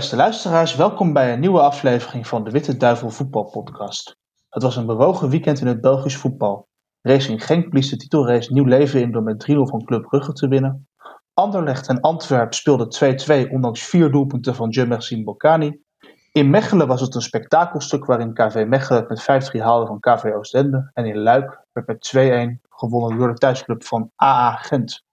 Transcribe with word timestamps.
Beste 0.00 0.16
luisteraars, 0.16 0.76
welkom 0.76 1.12
bij 1.12 1.32
een 1.32 1.40
nieuwe 1.40 1.60
aflevering 1.60 2.26
van 2.26 2.44
de 2.44 2.50
Witte 2.50 2.76
Duivel 2.76 3.10
voetbalpodcast. 3.10 4.16
Het 4.48 4.62
was 4.62 4.76
een 4.76 4.86
bewogen 4.86 5.28
weekend 5.28 5.60
in 5.60 5.66
het 5.66 5.80
Belgisch 5.80 6.16
voetbal. 6.16 6.68
Racing 7.00 7.44
Genk 7.46 7.68
blies 7.68 7.90
de 7.90 7.96
titelrace 7.96 8.52
nieuw 8.52 8.64
leven 8.64 9.00
in 9.00 9.12
door 9.12 9.22
met 9.22 9.46
3-0 9.50 9.54
van 9.54 9.84
Club 9.84 10.02
Brugge 10.02 10.32
te 10.32 10.48
winnen. 10.48 10.88
Anderlecht 11.34 11.88
en 11.88 12.00
Antwerp 12.00 12.54
speelden 12.54 13.16
2-2 13.48 13.50
ondanks 13.50 13.82
vier 13.82 14.10
doelpunten 14.10 14.54
van 14.54 14.68
Jemersin 14.68 15.24
Bokani. 15.24 15.82
In 16.32 16.50
Mechelen 16.50 16.86
was 16.86 17.00
het 17.00 17.14
een 17.14 17.22
spektakelstuk 17.22 18.04
waarin 18.04 18.34
KV 18.34 18.64
Mechelen 18.68 19.04
met 19.08 19.50
5-3 19.56 19.60
haalde 19.60 19.86
van 19.86 20.00
KV 20.00 20.24
Oostende. 20.24 20.90
En 20.94 21.04
in 21.06 21.18
Luik 21.18 21.64
werd 21.72 21.86
met 21.86 22.12
2-1 22.16 22.68
gewonnen 22.68 23.18
door 23.18 23.28
de 23.28 23.38
thuisclub 23.38 23.84
van 23.84 24.10
AA 24.22 24.52
Gent. 24.52 25.04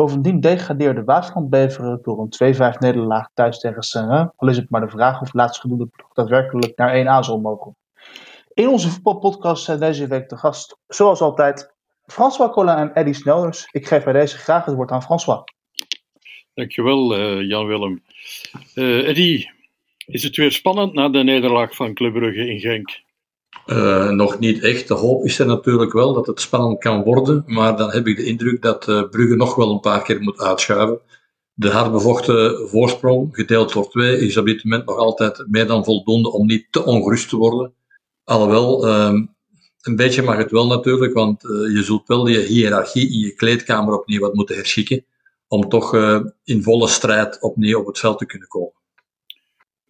Bovendien 0.00 0.40
degradeerde 0.40 1.04
Waasland 1.04 1.50
Beveren 1.50 1.98
door 2.02 2.28
een 2.38 2.54
2-5 2.74 2.78
nederlaag 2.78 3.28
thuis 3.34 3.58
tegen 3.58 3.82
Saint-Rein. 3.82 4.32
Al 4.36 4.48
is 4.48 4.56
het 4.56 4.70
maar 4.70 4.80
de 4.80 4.88
vraag 4.88 5.20
of 5.20 5.32
laatstgenoemde 5.32 5.86
ploeg 5.86 6.12
daadwerkelijk 6.12 6.76
naar 6.76 7.22
1A 7.22 7.24
zal 7.24 7.40
mogen. 7.40 7.76
In 8.54 8.68
onze 8.68 8.88
voetbalpodcast 8.88 9.64
zijn 9.64 9.80
deze 9.80 10.06
week 10.06 10.28
de 10.28 10.36
gast, 10.36 10.76
zoals 10.88 11.20
altijd, 11.20 11.74
François 12.06 12.52
Collin 12.52 12.74
en 12.74 12.94
Eddy 12.94 13.12
Snelders. 13.12 13.68
Ik 13.70 13.86
geef 13.86 14.04
bij 14.04 14.12
deze 14.12 14.36
graag 14.36 14.64
het 14.64 14.74
woord 14.74 14.90
aan 14.90 15.02
François. 15.02 15.42
Dankjewel, 16.54 17.18
uh, 17.18 17.48
Jan-Willem. 17.48 18.02
Uh, 18.74 19.08
Eddy, 19.08 19.46
is 20.06 20.22
het 20.22 20.36
weer 20.36 20.52
spannend 20.52 20.92
na 20.92 21.08
de 21.08 21.22
nederlaag 21.22 21.74
van 21.74 21.94
Club 21.94 22.12
Brugge 22.12 22.50
in 22.50 22.60
Genk? 22.60 23.00
Uh, 23.66 24.10
nog 24.10 24.38
niet 24.38 24.62
echt. 24.62 24.88
De 24.88 24.94
hoop 24.94 25.24
is 25.24 25.38
er 25.38 25.46
natuurlijk 25.46 25.92
wel 25.92 26.12
dat 26.12 26.26
het 26.26 26.40
spannend 26.40 26.78
kan 26.78 27.02
worden, 27.02 27.42
maar 27.46 27.76
dan 27.76 27.90
heb 27.90 28.06
ik 28.06 28.16
de 28.16 28.24
indruk 28.24 28.62
dat 28.62 28.88
uh, 28.88 29.08
Brugge 29.08 29.36
nog 29.36 29.54
wel 29.54 29.70
een 29.70 29.80
paar 29.80 30.02
keer 30.02 30.20
moet 30.20 30.40
uitschuiven. 30.40 31.00
De 31.52 31.70
hardbevochten 31.70 32.68
voorsprong, 32.68 33.28
gedeeld 33.32 33.72
door 33.72 33.90
twee, 33.90 34.18
is 34.18 34.36
op 34.36 34.46
dit 34.46 34.64
moment 34.64 34.86
nog 34.86 34.96
altijd 34.96 35.44
meer 35.48 35.66
dan 35.66 35.84
voldoende 35.84 36.32
om 36.32 36.46
niet 36.46 36.66
te 36.70 36.84
ongerust 36.84 37.28
te 37.28 37.36
worden. 37.36 37.72
Alhoewel, 38.24 38.86
uh, 38.86 39.20
een 39.80 39.96
beetje 39.96 40.22
mag 40.22 40.36
het 40.36 40.50
wel 40.50 40.66
natuurlijk, 40.66 41.14
want 41.14 41.44
uh, 41.44 41.74
je 41.74 41.82
zult 41.82 42.06
wel 42.06 42.26
je 42.26 42.38
hiërarchie 42.38 43.10
in 43.10 43.18
je 43.18 43.34
kleedkamer 43.34 43.98
opnieuw 43.98 44.20
wat 44.20 44.34
moeten 44.34 44.56
herschikken, 44.56 45.04
om 45.48 45.68
toch 45.68 45.94
in 46.44 46.62
volle 46.62 46.88
strijd 46.88 47.40
opnieuw 47.40 47.78
op 47.78 47.86
het 47.86 47.98
veld 47.98 48.18
te 48.18 48.26
kunnen 48.26 48.48
komen. 48.48 48.72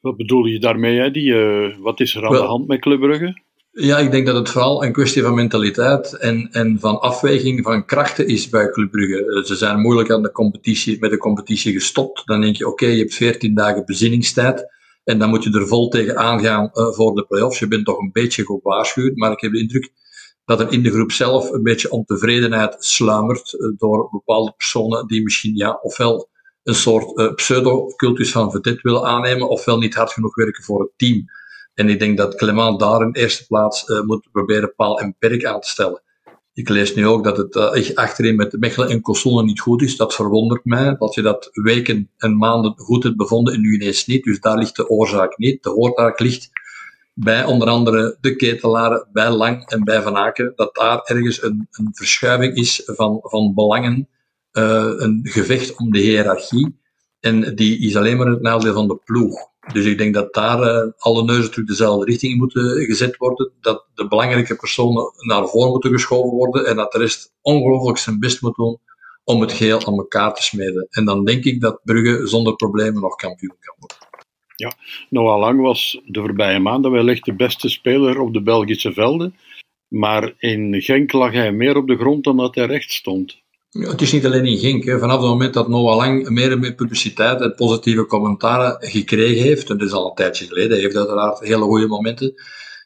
Wat 0.00 0.16
bedoel 0.16 0.44
je 0.44 0.58
daarmee? 0.58 0.98
Hè? 0.98 1.10
Die, 1.10 1.34
wat 1.80 2.00
is 2.00 2.14
er 2.14 2.24
aan 2.24 2.32
wel, 2.32 2.42
de 2.42 2.46
hand 2.46 2.66
met 2.66 2.80
Club 2.80 3.00
Brugge? 3.00 3.48
Ja, 3.72 3.98
ik 3.98 4.10
denk 4.10 4.26
dat 4.26 4.36
het 4.36 4.48
vooral 4.48 4.84
een 4.84 4.92
kwestie 4.92 5.22
van 5.22 5.34
mentaliteit 5.34 6.12
en, 6.12 6.48
en 6.52 6.80
van 6.80 7.00
afweging 7.00 7.64
van 7.64 7.84
krachten 7.84 8.26
is 8.26 8.48
bij 8.48 8.70
Club 8.70 8.90
Brugge. 8.90 9.24
Eh, 9.24 9.44
ze 9.44 9.56
zijn 9.56 9.80
moeilijk 9.80 10.10
aan 10.10 10.22
de 10.22 10.32
competitie, 10.32 10.98
met 11.00 11.10
de 11.10 11.16
competitie 11.16 11.72
gestopt. 11.72 12.26
Dan 12.26 12.40
denk 12.40 12.56
je, 12.56 12.66
oké, 12.66 12.86
je 12.86 12.98
hebt 12.98 13.14
14 13.14 13.54
dagen 13.54 13.84
bezinningstijd. 13.84 14.66
En 15.04 15.18
dan 15.18 15.28
moet 15.28 15.44
je 15.44 15.50
er 15.50 15.66
vol 15.66 15.88
tegen 15.88 16.16
aangaan 16.16 16.70
uh, 16.74 16.92
voor 16.92 17.14
de 17.14 17.26
play-offs. 17.26 17.58
Je 17.58 17.68
bent 17.68 17.84
toch 17.84 17.98
een 17.98 18.12
beetje 18.12 18.44
gewaarschuwd, 18.44 19.16
maar 19.16 19.32
ik 19.32 19.40
heb 19.40 19.52
de 19.52 19.58
indruk 19.58 19.92
dat 20.44 20.60
er 20.60 20.72
in 20.72 20.82
de 20.82 20.90
groep 20.90 21.12
zelf 21.12 21.50
een 21.50 21.62
beetje 21.62 21.90
ontevredenheid 21.90 22.76
sluimert 22.78 23.52
uh, 23.52 23.72
door 23.76 24.08
bepaalde 24.10 24.52
personen 24.56 25.06
die 25.06 25.22
misschien, 25.22 25.56
ja, 25.56 25.78
ofwel 25.82 26.28
een 26.62 26.74
soort 26.74 27.34
pseudo-cultus 27.34 28.32
van 28.32 28.50
vedette 28.50 28.80
willen 28.82 29.04
aannemen, 29.04 29.48
ofwel 29.48 29.78
niet 29.78 29.94
hard 29.94 30.12
genoeg 30.12 30.34
werken 30.34 30.64
voor 30.64 30.80
het 30.80 30.90
team. 30.96 31.24
En 31.80 31.88
ik 31.88 31.98
denk 31.98 32.16
dat 32.16 32.34
Clement 32.34 32.80
daar 32.80 33.00
in 33.00 33.12
eerste 33.12 33.46
plaats 33.46 33.88
uh, 33.88 34.02
moet 34.02 34.28
proberen 34.32 34.74
paal 34.74 35.00
en 35.00 35.14
perk 35.18 35.44
aan 35.44 35.60
te 35.60 35.68
stellen. 35.68 36.02
Ik 36.52 36.68
lees 36.68 36.94
nu 36.94 37.06
ook 37.06 37.24
dat 37.24 37.36
het 37.36 37.54
uh, 37.54 37.96
achterin 37.96 38.36
met 38.36 38.56
Mechelen 38.58 38.88
en 38.88 39.00
Kossone 39.00 39.42
niet 39.42 39.60
goed 39.60 39.82
is. 39.82 39.96
Dat 39.96 40.14
verwondert 40.14 40.64
mij. 40.64 40.96
Dat 40.98 41.14
je 41.14 41.22
dat 41.22 41.48
weken 41.52 42.10
en 42.16 42.36
maanden 42.36 42.74
goed 42.76 43.02
hebt 43.02 43.16
bevonden 43.16 43.54
en 43.54 43.60
nu 43.60 43.74
ineens 43.74 44.06
niet. 44.06 44.24
Dus 44.24 44.40
daar 44.40 44.58
ligt 44.58 44.76
de 44.76 44.88
oorzaak 44.88 45.38
niet. 45.38 45.62
De 45.62 45.74
oorzaak 45.74 46.20
ligt 46.20 46.50
bij 47.14 47.44
onder 47.44 47.68
andere 47.68 48.16
de 48.20 48.36
ketelaren, 48.36 49.08
bij 49.12 49.30
Lang 49.30 49.68
en 49.68 49.84
bij 49.84 50.02
Van 50.02 50.16
Aken. 50.16 50.52
Dat 50.56 50.74
daar 50.74 51.00
ergens 51.04 51.42
een, 51.42 51.68
een 51.70 51.90
verschuiving 51.92 52.54
is 52.56 52.82
van, 52.84 53.18
van 53.22 53.54
belangen. 53.54 54.08
Uh, 54.52 54.92
een 54.96 55.20
gevecht 55.22 55.76
om 55.76 55.92
de 55.92 55.98
hiërarchie. 55.98 56.78
En 57.20 57.54
die 57.54 57.78
is 57.80 57.96
alleen 57.96 58.16
maar 58.16 58.26
het 58.26 58.42
nadeel 58.42 58.72
van 58.72 58.88
de 58.88 58.98
ploeg. 59.04 59.49
Dus 59.72 59.84
ik 59.84 59.98
denk 59.98 60.14
dat 60.14 60.34
daar 60.34 60.60
uh, 60.62 60.92
alle 60.98 61.24
neuzen 61.24 61.50
terug 61.50 61.66
dezelfde 61.66 62.04
richting 62.04 62.38
moeten 62.38 62.84
gezet 62.84 63.16
worden. 63.16 63.52
Dat 63.60 63.86
de 63.94 64.08
belangrijke 64.08 64.56
personen 64.56 65.12
naar 65.18 65.48
voren 65.48 65.70
moeten 65.70 65.90
geschoven 65.90 66.36
worden. 66.36 66.66
En 66.66 66.76
dat 66.76 66.92
de 66.92 66.98
rest 66.98 67.32
ongelooflijk 67.42 67.98
zijn 67.98 68.18
best 68.18 68.42
moet 68.42 68.56
doen 68.56 68.78
om 69.24 69.40
het 69.40 69.52
geheel 69.52 69.86
aan 69.86 69.96
elkaar 69.96 70.34
te 70.34 70.42
smeden. 70.42 70.86
En 70.90 71.04
dan 71.04 71.24
denk 71.24 71.44
ik 71.44 71.60
dat 71.60 71.80
Brugge 71.84 72.26
zonder 72.26 72.56
problemen 72.56 73.00
nog 73.00 73.14
kampioen 73.14 73.56
kan 73.60 73.76
worden. 73.78 73.96
Ja, 74.56 74.72
Noah 75.08 75.38
Lang 75.38 75.60
was 75.60 76.00
de 76.04 76.20
voorbije 76.20 76.58
maanden 76.58 76.90
wellicht 76.90 77.24
de 77.24 77.34
beste 77.34 77.68
speler 77.68 78.20
op 78.20 78.32
de 78.32 78.42
Belgische 78.42 78.92
velden. 78.92 79.34
Maar 79.88 80.34
in 80.38 80.82
Genk 80.82 81.12
lag 81.12 81.32
hij 81.32 81.52
meer 81.52 81.76
op 81.76 81.86
de 81.86 81.96
grond 81.96 82.24
dan 82.24 82.36
dat 82.36 82.54
hij 82.54 82.66
recht 82.66 82.92
stond. 82.92 83.39
Het 83.70 84.00
is 84.00 84.12
niet 84.12 84.26
alleen 84.26 84.44
in 84.44 84.58
Genk. 84.58 84.84
Hè. 84.84 84.98
Vanaf 84.98 85.20
het 85.20 85.28
moment 85.28 85.54
dat 85.54 85.68
Noah 85.68 85.96
Lang 85.96 86.28
meer 86.28 86.52
en 86.52 86.60
meer 86.60 86.74
publiciteit 86.74 87.40
en 87.40 87.54
positieve 87.54 88.06
commentaren 88.06 88.76
gekregen 88.80 89.42
heeft, 89.42 89.70
en 89.70 89.78
dat 89.78 89.86
is 89.86 89.92
al 89.92 90.08
een 90.08 90.14
tijdje 90.14 90.46
geleden, 90.46 90.78
heeft 90.78 90.96
uiteraard 90.96 91.38
hele 91.38 91.64
goede 91.64 91.86
momenten, 91.86 92.34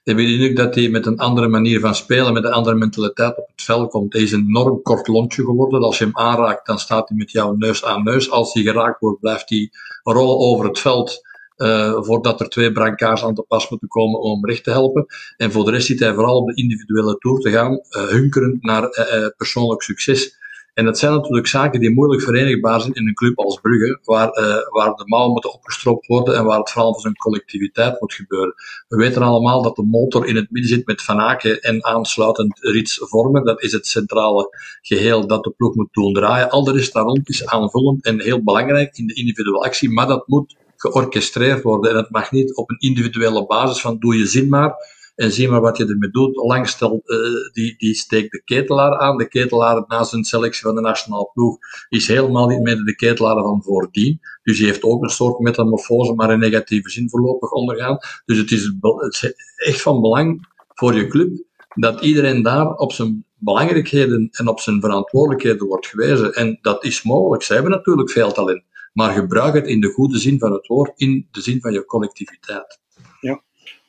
heb 0.02 0.18
je 0.18 0.26
de 0.26 0.32
indruk 0.32 0.56
dat 0.56 0.74
hij 0.74 0.88
met 0.88 1.06
een 1.06 1.18
andere 1.18 1.48
manier 1.48 1.80
van 1.80 1.94
spelen, 1.94 2.32
met 2.32 2.44
een 2.44 2.52
andere 2.52 2.76
mentaliteit 2.76 3.38
op 3.38 3.48
het 3.50 3.64
veld 3.64 3.90
komt. 3.90 4.12
Hij 4.12 4.22
is 4.22 4.32
een 4.32 4.46
enorm 4.48 4.82
kort 4.82 5.08
lontje 5.08 5.44
geworden. 5.44 5.82
Als 5.82 5.98
je 5.98 6.04
hem 6.04 6.16
aanraakt, 6.16 6.66
dan 6.66 6.78
staat 6.78 7.08
hij 7.08 7.18
met 7.18 7.30
jou 7.30 7.56
neus 7.56 7.84
aan 7.84 8.02
neus. 8.02 8.30
Als 8.30 8.52
hij 8.52 8.62
geraakt 8.62 9.00
wordt, 9.00 9.20
blijft 9.20 9.48
hij 9.48 9.70
rollen 10.02 10.38
over 10.38 10.66
het 10.66 10.78
veld. 10.78 11.22
Uh, 11.56 12.02
voordat 12.02 12.40
er 12.40 12.48
twee 12.48 12.72
brancards 12.72 13.24
aan 13.24 13.34
te 13.34 13.42
pas 13.42 13.68
moeten 13.68 13.88
komen 13.88 14.20
om 14.20 14.32
hem 14.32 14.50
recht 14.50 14.64
te 14.64 14.70
helpen. 14.70 15.06
En 15.36 15.52
voor 15.52 15.64
de 15.64 15.70
rest 15.70 15.86
zit 15.86 16.00
hij 16.00 16.14
vooral 16.14 16.36
op 16.36 16.46
de 16.46 16.62
individuele 16.62 17.16
tour 17.18 17.40
te 17.40 17.50
gaan, 17.50 17.72
uh, 17.72 18.02
hunkerend 18.02 18.62
naar 18.62 18.82
uh, 18.82 19.26
persoonlijk 19.36 19.82
succes. 19.82 20.42
En 20.74 20.84
dat 20.84 20.98
zijn 20.98 21.12
natuurlijk 21.12 21.46
zaken 21.46 21.80
die 21.80 21.90
moeilijk 21.90 22.22
verenigbaar 22.22 22.80
zijn 22.80 22.92
in 22.92 23.06
een 23.06 23.14
club 23.14 23.38
als 23.38 23.60
Brugge, 23.60 23.98
waar, 24.04 24.28
uh, 24.38 24.56
waar 24.68 24.94
de 24.94 25.02
mouwen 25.06 25.32
moeten 25.32 25.52
opgestropt 25.52 26.06
worden 26.06 26.36
en 26.36 26.44
waar 26.44 26.58
het 26.58 26.70
vooral 26.70 26.94
van 26.94 27.10
een 27.10 27.16
collectiviteit 27.16 28.00
moet 28.00 28.14
gebeuren. 28.14 28.54
We 28.88 28.96
weten 28.96 29.22
allemaal 29.22 29.62
dat 29.62 29.76
de 29.76 29.82
motor 29.82 30.26
in 30.26 30.36
het 30.36 30.50
midden 30.50 30.70
zit 30.70 30.86
met 30.86 31.02
Van 31.02 31.20
Aken 31.20 31.60
en 31.60 31.84
aansluitend 31.84 32.58
Rits 32.60 32.98
vormen. 33.02 33.44
Dat 33.44 33.62
is 33.62 33.72
het 33.72 33.86
centrale 33.86 34.48
geheel 34.82 35.26
dat 35.26 35.44
de 35.44 35.50
ploeg 35.50 35.74
moet 35.74 35.92
doen 35.92 36.12
draaien. 36.12 36.50
Al 36.50 36.64
de 36.64 36.72
rest 36.72 36.92
daar 36.92 37.04
rond 37.04 37.28
is 37.28 37.46
aanvullend 37.46 38.04
en 38.04 38.20
heel 38.20 38.42
belangrijk 38.42 38.96
in 38.96 39.06
de 39.06 39.14
individuele 39.14 39.64
actie, 39.64 39.90
maar 39.90 40.06
dat 40.06 40.28
moet 40.28 40.56
georchestreerd 40.76 41.62
worden. 41.62 41.90
En 41.90 41.96
dat 41.96 42.10
mag 42.10 42.30
niet 42.30 42.56
op 42.56 42.70
een 42.70 42.78
individuele 42.78 43.46
basis 43.46 43.80
van 43.80 43.98
doe 43.98 44.18
je 44.18 44.26
zin 44.26 44.48
maar 44.48 44.74
en 45.14 45.32
zie 45.32 45.48
maar 45.48 45.60
wat 45.60 45.76
je 45.76 45.86
ermee 45.86 46.10
doet. 46.10 46.36
Lang 46.36 46.68
stelt, 46.68 47.10
uh, 47.10 47.18
die, 47.52 47.74
die 47.78 47.94
steekt 47.94 48.32
de 48.32 48.42
ketelaar 48.44 48.98
aan. 48.98 49.16
De 49.16 49.28
ketelaar 49.28 49.84
na 49.86 50.04
zijn 50.04 50.24
selectie 50.24 50.62
van 50.62 50.74
de 50.74 50.80
nationale 50.80 51.30
ploeg 51.32 51.58
is 51.88 52.08
helemaal 52.08 52.48
niet 52.48 52.62
meer 52.62 52.76
de 52.76 52.94
ketelaar 52.94 53.42
van 53.42 53.62
voordien. 53.62 54.20
Dus 54.42 54.56
die 54.58 54.66
heeft 54.66 54.82
ook 54.82 55.02
een 55.02 55.08
soort 55.08 55.38
metamorfose, 55.38 56.14
maar 56.14 56.32
in 56.32 56.38
negatieve 56.38 56.90
zin 56.90 57.10
voorlopig 57.10 57.50
ondergaan. 57.50 57.98
Dus 58.24 58.38
het 58.38 58.50
is, 58.50 58.72
het 58.80 59.12
is 59.12 59.34
echt 59.56 59.82
van 59.82 60.00
belang 60.00 60.48
voor 60.74 60.94
je 60.94 61.06
club 61.06 61.44
dat 61.74 62.00
iedereen 62.00 62.42
daar 62.42 62.74
op 62.74 62.92
zijn 62.92 63.24
belangrijkheden 63.36 64.28
en 64.30 64.48
op 64.48 64.60
zijn 64.60 64.80
verantwoordelijkheden 64.80 65.66
wordt 65.66 65.86
gewezen. 65.86 66.32
En 66.32 66.58
dat 66.60 66.84
is 66.84 67.02
mogelijk. 67.02 67.42
Ze 67.42 67.52
hebben 67.52 67.70
natuurlijk 67.70 68.10
veel 68.10 68.32
talent. 68.32 68.62
Maar 68.92 69.12
gebruik 69.12 69.54
het 69.54 69.66
in 69.66 69.80
de 69.80 69.92
goede 69.92 70.18
zin 70.18 70.38
van 70.38 70.52
het 70.52 70.66
woord, 70.66 70.92
in 70.96 71.28
de 71.30 71.40
zin 71.40 71.60
van 71.60 71.72
je 71.72 71.84
collectiviteit. 71.84 72.82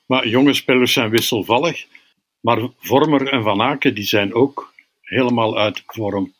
Maar 0.06 0.28
jonge 0.28 0.54
spelers 0.54 0.94
zijn 0.94 1.10
wisselvallig. 1.10 1.86
Maar 2.40 2.70
Vormer 2.78 3.28
en 3.28 3.44
Van 3.44 3.62
Aken 3.62 3.96
die 3.96 4.04
zijn 4.04 4.34
ook 4.34 4.74
helemaal 5.02 5.58
uit 5.58 5.84
vorm. 5.86 6.34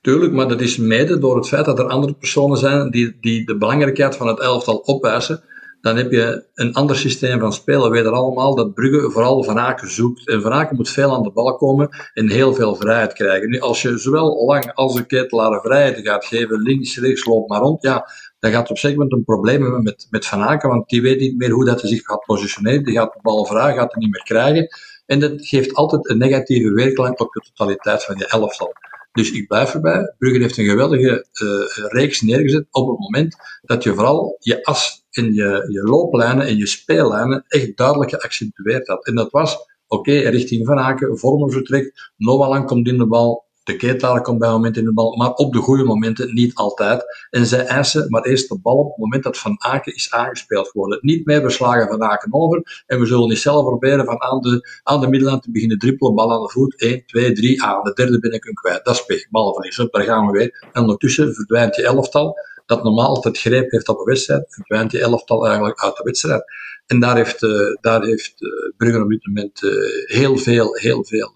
Tuurlijk, 0.00 0.32
maar 0.32 0.48
dat 0.48 0.60
is 0.60 0.76
mede 0.76 1.18
door 1.18 1.36
het 1.36 1.48
feit 1.48 1.64
dat 1.64 1.78
er 1.78 1.88
andere 1.88 2.14
personen 2.14 2.56
zijn 2.56 2.90
die, 2.90 3.16
die 3.20 3.46
de 3.46 3.56
belangrijkheid 3.56 4.16
van 4.16 4.26
het 4.26 4.40
elftal 4.40 4.76
opwijzen. 4.76 5.42
Dan 5.80 5.96
heb 5.96 6.10
je 6.10 6.44
een 6.54 6.74
ander 6.74 6.96
systeem 6.96 7.40
van 7.40 7.52
spelen. 7.52 7.82
We 7.82 7.88
weten 7.88 8.12
allemaal 8.12 8.54
dat 8.54 8.74
Brugge 8.74 9.10
vooral 9.10 9.44
Van 9.44 9.58
Aken 9.58 9.90
zoekt. 9.90 10.28
En 10.28 10.42
Van 10.42 10.52
Aken 10.52 10.76
moet 10.76 10.90
veel 10.90 11.14
aan 11.14 11.22
de 11.22 11.30
bal 11.30 11.56
komen 11.56 11.88
en 12.14 12.30
heel 12.30 12.54
veel 12.54 12.74
vrijheid 12.74 13.12
krijgen. 13.12 13.50
Nu, 13.50 13.60
als 13.60 13.82
je 13.82 13.98
zowel 13.98 14.44
lang 14.46 14.72
als 14.74 14.94
de 14.94 15.06
ketelaar 15.06 15.60
vrijheid 15.60 16.06
gaat 16.06 16.24
geven, 16.24 16.62
links, 16.62 16.98
rechts, 16.98 17.24
loop 17.24 17.48
maar 17.48 17.60
rond, 17.60 17.82
ja, 17.82 18.06
dan 18.40 18.50
gaat 18.50 18.70
op 18.70 18.78
zeker 18.78 18.98
moment 18.98 19.16
een 19.16 19.24
probleem 19.24 19.62
hebben 19.62 19.82
met, 19.82 20.06
met 20.10 20.26
Van 20.26 20.42
Aken, 20.42 20.68
want 20.68 20.88
die 20.88 21.02
weet 21.02 21.20
niet 21.20 21.36
meer 21.36 21.50
hoe 21.50 21.64
dat 21.64 21.80
hij 21.80 21.90
zich 21.90 22.02
gaat 22.02 22.24
positioneren. 22.26 22.84
Die 22.84 22.94
gaat 22.94 23.12
de 23.12 23.18
bal 23.22 23.46
vragen, 23.46 23.78
gaat 23.78 23.92
hij 23.92 24.02
niet 24.02 24.12
meer 24.12 24.22
krijgen. 24.22 24.68
En 25.06 25.20
dat 25.20 25.32
geeft 25.36 25.74
altijd 25.74 26.08
een 26.08 26.18
negatieve 26.18 26.72
weerklank 26.72 27.20
op 27.20 27.32
de 27.32 27.40
totaliteit 27.40 28.04
van 28.04 28.16
je 28.18 28.26
elftal. 28.26 28.72
Dus 29.12 29.32
ik 29.32 29.46
blijf 29.46 29.74
erbij. 29.74 30.14
Brugge 30.18 30.40
heeft 30.40 30.58
een 30.58 30.64
geweldige 30.64 31.26
uh, 31.42 31.86
reeks 31.90 32.20
neergezet 32.20 32.66
op 32.70 32.88
het 32.88 32.98
moment 32.98 33.36
dat 33.62 33.82
je 33.82 33.94
vooral 33.94 34.36
je 34.38 34.64
as 34.64 35.04
en 35.10 35.34
je, 35.34 35.66
je 35.68 35.82
looplijnen 35.82 36.46
en 36.46 36.56
je 36.56 36.66
speellijnen 36.66 37.44
echt 37.48 37.76
duidelijk 37.76 38.10
geaccentueerd 38.10 38.86
had. 38.86 39.06
En 39.06 39.14
dat 39.14 39.30
was, 39.30 39.56
oké, 39.86 40.12
richting 40.12 40.66
Van 40.66 40.78
Aken, 40.78 41.18
vertrekt, 41.50 42.12
Noah 42.16 42.48
Lang 42.48 42.66
komt 42.66 42.88
in 42.88 42.98
de 42.98 43.06
bal, 43.06 43.44
De 43.70 43.76
ketelaar 43.76 44.22
komt 44.22 44.38
bij 44.38 44.50
momenten 44.50 44.82
in 44.82 44.88
de 44.88 44.94
bal, 44.94 45.16
maar 45.16 45.32
op 45.32 45.52
de 45.52 45.58
goede 45.58 45.84
momenten 45.84 46.34
niet 46.34 46.54
altijd. 46.54 47.26
En 47.30 47.46
zij 47.46 47.64
eisen 47.64 48.06
maar 48.08 48.22
eerst 48.22 48.48
de 48.48 48.58
bal 48.58 48.76
op 48.76 48.88
het 48.88 48.96
moment 48.96 49.22
dat 49.22 49.38
Van 49.38 49.56
Aken 49.58 49.94
is 49.94 50.10
aangespeeld 50.10 50.68
geworden. 50.68 50.98
Niet 51.02 51.26
meer 51.26 51.42
beslagen 51.42 51.88
Van 51.88 52.02
Aken 52.02 52.34
over. 52.34 52.82
En 52.86 53.00
we 53.00 53.06
zullen 53.06 53.28
niet 53.28 53.38
zelf 53.38 53.64
proberen 53.64 54.04
van 54.04 54.22
aan 54.22 54.40
de, 54.40 54.80
aan 54.82 55.00
de 55.00 55.08
middenlijn 55.08 55.40
te 55.40 55.50
beginnen 55.50 55.78
drippelen, 55.78 56.14
bal 56.14 56.32
aan 56.32 56.42
de 56.42 56.48
voet. 56.48 56.80
1, 56.80 57.06
2, 57.06 57.32
3, 57.32 57.62
aan. 57.62 57.84
De 57.84 57.92
derde 57.92 58.18
ben 58.18 58.32
ik 58.32 58.50
kwijt. 58.54 58.84
Dat 58.84 58.94
is 58.94 59.04
pech. 59.04 59.28
Balverlies. 59.30 59.76
Daar 59.90 60.02
gaan 60.02 60.26
we 60.26 60.32
weer. 60.32 60.68
En 60.72 60.82
ondertussen 60.82 61.34
verdwijnt 61.34 61.76
je 61.76 61.82
elftal 61.82 62.36
dat 62.66 62.82
normaal 62.82 63.06
altijd 63.06 63.38
greep 63.38 63.70
heeft 63.70 63.88
op 63.88 63.98
een 63.98 64.04
wedstrijd, 64.04 64.44
verdwijnt 64.48 64.90
die 64.90 65.00
elftal 65.00 65.46
eigenlijk 65.46 65.80
uit 65.80 65.96
de 65.96 66.02
wedstrijd. 66.02 66.44
En 66.86 67.00
daar 67.00 67.16
heeft, 67.16 67.42
uh, 67.42 67.76
daar 67.80 68.02
heeft 68.02 68.42
uh, 68.42 68.50
Brugge 68.76 69.02
op 69.02 69.08
dit 69.08 69.26
moment 69.26 69.62
uh, 69.62 69.70
heel 70.04 70.36
veel, 70.36 70.74
heel 70.74 71.04
veel 71.04 71.32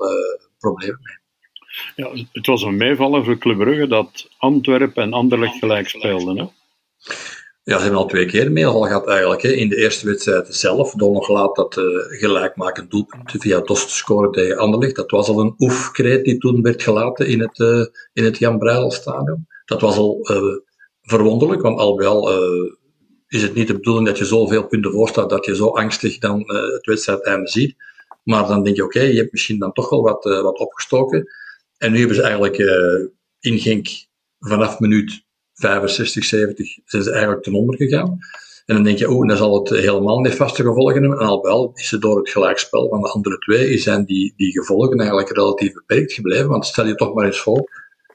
problemen 0.59 1.01
mee. 1.03 1.24
Ja, 1.97 2.11
het 2.33 2.47
was 2.47 2.63
een 2.63 2.77
meevaller 2.77 3.25
voor 3.25 3.39
Club 3.39 3.59
Brugge 3.59 3.87
dat 3.87 4.29
Antwerpen 4.39 5.03
en 5.03 5.13
Anderlecht 5.13 5.59
gelijk 5.59 5.89
speelden. 5.89 6.39
Hè? 6.39 6.45
Ja, 7.63 7.77
ze 7.77 7.83
hebben 7.83 8.01
al 8.01 8.07
twee 8.07 8.27
keer 8.27 8.53
meeval 8.53 8.83
gehad 8.83 9.09
eigenlijk. 9.09 9.43
Hè. 9.43 9.49
In 9.49 9.69
de 9.69 9.77
eerste 9.77 10.07
wedstrijd 10.07 10.55
zelf, 10.55 10.95
nog 10.95 11.29
laat 11.29 11.57
dat 11.57 11.77
uh, 11.77 11.85
gelijkmakend 12.09 12.91
doelpunt 12.91 13.31
via 13.39 13.61
Dost 13.61 13.91
scoren 13.91 14.33
tegen 14.33 14.57
Anderlecht. 14.57 14.97
Dat 14.97 15.11
was 15.11 15.29
al 15.29 15.41
een 15.41 15.55
oefkreet 15.59 16.25
die 16.25 16.39
toen 16.39 16.63
werd 16.63 16.83
gelaten 16.83 17.27
in 17.27 17.41
het, 17.41 17.59
uh, 17.59 17.87
in 18.13 18.25
het 18.25 18.39
Jan 18.39 18.59
Breidel 18.59 18.91
stadion. 18.91 19.47
Dat 19.65 19.81
was 19.81 19.97
al 19.97 20.31
uh, 20.31 20.57
verwonderlijk, 21.03 21.63
want 21.63 21.79
al 21.79 21.97
wel 21.97 22.33
is 23.29 23.43
het 23.43 23.55
niet 23.55 23.67
de 23.67 23.75
bedoeling 23.75 24.07
dat 24.07 24.19
je 24.19 24.25
zoveel 24.25 24.67
punten 24.67 24.93
voorstaat 24.93 25.31
dat 25.31 25.45
je 25.45 25.57
zo 25.57 25.69
angstig 25.69 26.19
dan 26.19 26.43
het 26.47 26.87
wedstrijdeinde 26.87 27.49
ziet. 27.49 27.77
Maar 28.23 28.47
dan 28.47 28.63
denk 28.63 28.77
je, 28.77 28.85
oké, 28.85 29.01
je 29.01 29.19
hebt 29.19 29.33
misschien 29.33 29.59
dan 29.59 29.73
toch 29.73 29.89
wel 29.89 30.03
wat, 30.03 30.25
wat 30.25 30.59
opgestoken. 30.59 31.29
En 31.85 31.93
nu 31.93 31.99
hebben 31.99 32.17
ze 32.17 32.23
eigenlijk 32.23 32.57
Genk 33.41 33.89
vanaf 34.39 34.81
minuut 34.81 35.25
65, 35.55 36.25
70 36.25 36.79
zijn 36.85 37.03
ze 37.03 37.11
eigenlijk 37.11 37.43
ten 37.43 37.55
onder 37.55 37.77
gegaan. 37.77 38.19
En 38.67 38.75
dan 38.75 38.85
denk 38.85 38.99
je, 38.99 39.11
oh, 39.11 39.29
dan 39.29 39.37
zal 39.37 39.59
het 39.59 39.69
helemaal 39.69 40.21
niet 40.21 40.35
vaste 40.35 40.63
gevolgen 40.63 41.01
hebben. 41.01 41.19
En 41.19 41.27
al 41.27 41.43
wel 41.43 41.71
is 41.75 41.91
het 41.91 42.01
door 42.01 42.19
het 42.19 42.29
gelijkspel 42.29 42.89
van 42.89 43.01
de 43.01 43.09
andere 43.09 43.39
twee, 43.39 43.79
zijn 43.79 44.05
die, 44.05 44.35
die 44.37 44.53
gevolgen 44.53 44.99
eigenlijk 44.99 45.31
relatief 45.31 45.73
beperkt 45.73 46.13
gebleven. 46.13 46.49
Want 46.49 46.67
stel 46.67 46.87
je 46.87 46.95
toch 46.95 47.15
maar 47.15 47.27
eens 47.27 47.41
voor 47.41 47.71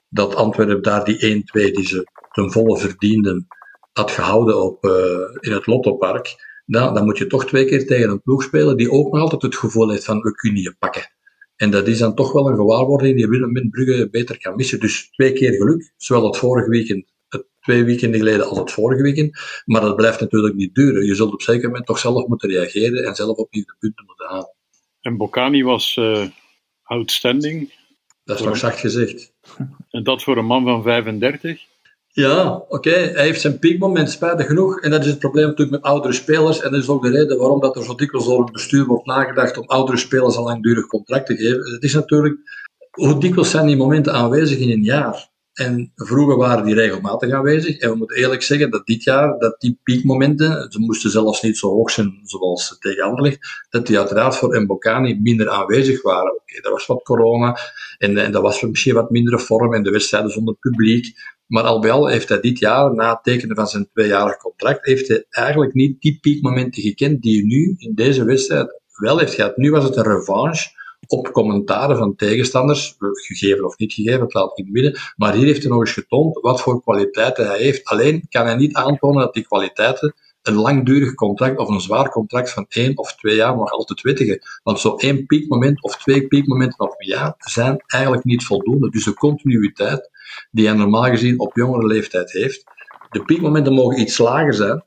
dat 0.10 0.36
Antwerpen 0.36 0.82
daar 0.82 1.04
die 1.04 1.44
1-2 1.70 1.72
die 1.72 1.88
ze 1.88 2.08
ten 2.32 2.52
volle 2.52 2.78
verdienden 2.78 3.48
had 3.94 4.12
gehouden 4.12 4.62
op, 4.62 4.86
uh, 4.86 4.92
in 5.40 5.52
het 5.52 5.66
Lottopark, 5.66 6.36
dan 6.66 7.06
moet 7.06 7.18
je 7.18 7.28
toch 7.28 7.46
twee 7.46 7.66
keer 7.66 7.88
tegen 7.88 8.10
een 8.10 8.22
ploeg 8.22 8.44
spelen 8.44 8.78
die 8.78 8.92
ook 8.92 9.12
nog 9.12 9.22
altijd 9.22 9.42
het 9.42 9.56
gevoel 9.56 9.90
heeft 9.90 10.06
van 10.06 10.22
we 10.22 10.32
kunnen 10.32 10.62
je 10.62 10.76
pakken. 10.80 11.19
En 11.60 11.72
dat 11.72 11.88
is 11.88 11.98
dan 11.98 12.16
toch 12.16 12.32
wel 12.32 12.50
een 12.50 12.56
gewaarwording 12.56 13.16
die 13.16 13.28
Willem 13.28 13.52
met 13.52 13.70
Brugge 13.70 14.10
beter 14.10 14.40
kan 14.40 14.56
missen. 14.56 14.80
Dus 14.80 15.10
twee 15.12 15.34
keer 15.34 15.54
geluk, 15.54 15.94
zowel 15.98 16.26
het 16.26 16.38
vorige 16.38 16.70
weekend, 16.70 17.06
het 17.28 17.46
twee 17.62 17.84
weekenden 17.84 18.20
geleden 18.20 18.48
als 18.48 18.58
het 18.58 18.72
vorige 18.72 19.02
weekend. 19.02 19.40
Maar 19.66 19.82
dat 19.82 19.96
blijft 19.96 20.20
natuurlijk 20.20 20.56
niet 20.56 20.76
duren. 20.76 21.06
Je 21.06 21.16
zult 21.16 21.34
op 21.34 21.42
zeker 21.42 21.68
moment 21.68 21.86
toch 21.86 22.00
zelf 22.00 22.28
moeten 22.28 22.50
reageren 22.50 23.04
en 23.06 23.16
zelf 23.16 23.38
opnieuw 23.38 23.64
de 23.66 23.76
punten 23.80 24.06
moeten 24.06 24.28
halen. 24.28 24.54
En 25.02 25.18
Bocani 25.18 25.64
was 25.64 25.96
uh, 26.00 26.26
outstanding. 26.84 27.74
Dat 28.24 28.40
is 28.40 28.46
nog 28.46 28.58
zacht 28.58 28.80
gezegd. 28.80 29.34
En 29.90 30.04
dat 30.04 30.24
voor 30.24 30.38
een 30.38 30.46
man 30.46 30.64
van 30.64 30.84
35? 30.84 31.62
Ja, 32.12 32.64
oké. 32.68 32.90
Hij 32.90 33.24
heeft 33.24 33.42
zijn 33.42 33.60
piekmoment, 33.60 34.12
spijtig 34.12 34.46
genoeg. 34.46 34.82
En 34.82 34.92
dat 34.92 35.02
is 35.02 35.10
het 35.10 35.20
probleem 35.20 35.48
natuurlijk 35.48 35.82
met 35.82 35.92
oudere 35.92 36.14
spelers. 36.14 36.62
En 36.62 36.72
dat 36.72 36.82
is 36.82 36.90
ook 36.90 37.04
de 37.04 37.10
reden 37.10 37.38
waarom 37.38 37.60
dat 37.60 37.76
er 37.76 37.84
zo 37.84 37.96
dikwijls 37.96 38.28
door 38.28 38.44
het 38.44 38.52
bestuur 38.52 38.86
wordt 38.86 39.06
nagedacht 39.06 39.58
om 39.58 39.68
oudere 39.68 39.98
spelers 39.98 40.36
een 40.36 40.44
langdurig 40.44 40.86
contract 40.86 41.26
te 41.26 41.36
geven. 41.36 41.72
Het 41.74 41.84
is 41.84 41.94
natuurlijk, 41.94 42.36
hoe 42.92 43.20
dikwijls 43.20 43.50
zijn 43.50 43.66
die 43.66 43.78
momenten 43.78 44.14
aanwezig 44.14 44.58
in 44.58 44.70
een 44.70 44.84
jaar? 44.84 45.30
En 45.54 45.92
vroeger 45.96 46.38
waren 46.38 46.66
die 46.66 46.74
regelmatig 46.74 47.32
aanwezig. 47.32 47.78
En 47.78 47.90
we 47.90 47.96
moeten 47.96 48.18
eerlijk 48.18 48.42
zeggen 48.42 48.72
dat 48.72 48.86
dit 48.86 49.04
jaar, 49.04 49.40
dat 49.40 49.60
die 49.60 49.80
piekmomenten, 49.84 50.72
ze 50.72 50.80
moesten 50.80 51.10
zelfs 51.10 51.42
niet 51.42 51.58
zo 51.58 51.68
hoog 51.68 51.92
zijn 51.92 52.20
zoals 52.24 52.78
tegen 52.80 53.04
Anderlecht, 53.04 53.66
dat 53.70 53.88
die 53.88 53.98
uiteraard 53.98 54.36
voor 54.36 54.62
Mbokani 54.62 55.20
minder 55.22 55.50
aanwezig 55.50 56.02
waren. 56.02 56.34
Oké, 56.34 56.56
er 56.62 56.72
was 56.72 56.86
wat 56.86 57.04
corona 57.04 57.58
en, 57.98 58.18
en 58.18 58.32
dat 58.32 58.42
was 58.42 58.62
misschien 58.62 58.94
wat 58.94 59.10
mindere 59.10 59.40
vorm 59.40 59.74
en 59.74 59.84
de 59.84 59.90
wedstrijden 59.90 60.32
zonder 60.32 60.56
publiek. 60.60 61.16
Maar 61.50 61.64
al 61.64 61.80
bij 61.80 61.92
al 61.92 62.08
heeft 62.08 62.30
hij 62.30 62.40
dit 62.40 62.60
jaar, 62.60 62.94
na 62.94 63.10
het 63.10 63.24
tekenen 63.24 63.56
van 63.56 63.68
zijn 63.68 63.90
tweejarig 63.94 64.38
contract, 64.38 64.86
heeft 64.86 65.08
hij 65.08 65.26
eigenlijk 65.30 65.74
niet 65.74 66.02
die 66.02 66.18
piekmomenten 66.22 66.82
gekend 66.82 67.22
die 67.22 67.38
hij 67.38 67.46
nu 67.48 67.76
in 67.78 67.96
deze 67.96 68.24
wedstrijd 68.24 68.82
wel 68.96 69.18
heeft 69.18 69.34
gehad. 69.34 69.58
Nu 69.58 69.72
was 69.72 69.84
het 69.84 69.96
een 69.96 70.04
revanche 70.04 70.70
op 71.08 71.32
commentaren 71.32 71.98
van 71.98 72.16
tegenstanders, 72.16 72.96
gegeven 72.98 73.66
of 73.66 73.78
niet 73.78 73.94
gegeven, 73.94 74.20
dat 74.20 74.34
laat 74.34 74.52
ik 74.52 74.58
in 74.58 74.64
het 74.64 74.74
midden. 74.74 75.02
Maar 75.16 75.34
hier 75.34 75.46
heeft 75.46 75.62
hij 75.62 75.72
nog 75.72 75.80
eens 75.80 75.94
getoond 75.94 76.40
wat 76.42 76.62
voor 76.62 76.82
kwaliteiten 76.82 77.48
hij 77.48 77.58
heeft. 77.58 77.86
Alleen 77.86 78.26
kan 78.30 78.46
hij 78.46 78.56
niet 78.56 78.76
aantonen 78.76 79.22
dat 79.22 79.34
die 79.34 79.46
kwaliteiten 79.46 80.16
een 80.50 80.56
langdurig 80.56 81.14
contract 81.14 81.58
of 81.58 81.70
een 81.70 81.82
zwaar 81.82 82.10
contract 82.10 82.52
van 82.52 82.66
één 82.70 82.98
of 82.98 83.16
twee 83.16 83.36
jaar 83.36 83.56
nog 83.56 83.72
altijd 83.72 84.02
wettigen. 84.02 84.40
Want 84.64 84.80
zo 84.80 84.96
één 84.96 85.26
piekmoment 85.26 85.84
of 85.84 85.98
twee 85.98 86.28
piekmomenten 86.28 86.80
op 86.80 86.94
een 86.98 87.08
jaar 87.08 87.34
zijn 87.38 87.84
eigenlijk 87.88 88.24
niet 88.24 88.46
voldoende. 88.46 88.90
Dus 88.90 89.04
de 89.04 89.14
continuïteit 89.14 90.10
die 90.52 90.68
hij 90.68 90.76
normaal 90.76 91.04
gezien 91.04 91.40
op 91.40 91.56
jongere 91.56 91.88
leeftijd 91.88 92.32
heeft. 92.32 92.64
De 93.10 93.24
piekmomenten 93.24 93.74
mogen 93.74 94.00
iets 94.00 94.18
lager 94.18 94.54
zijn, 94.54 94.84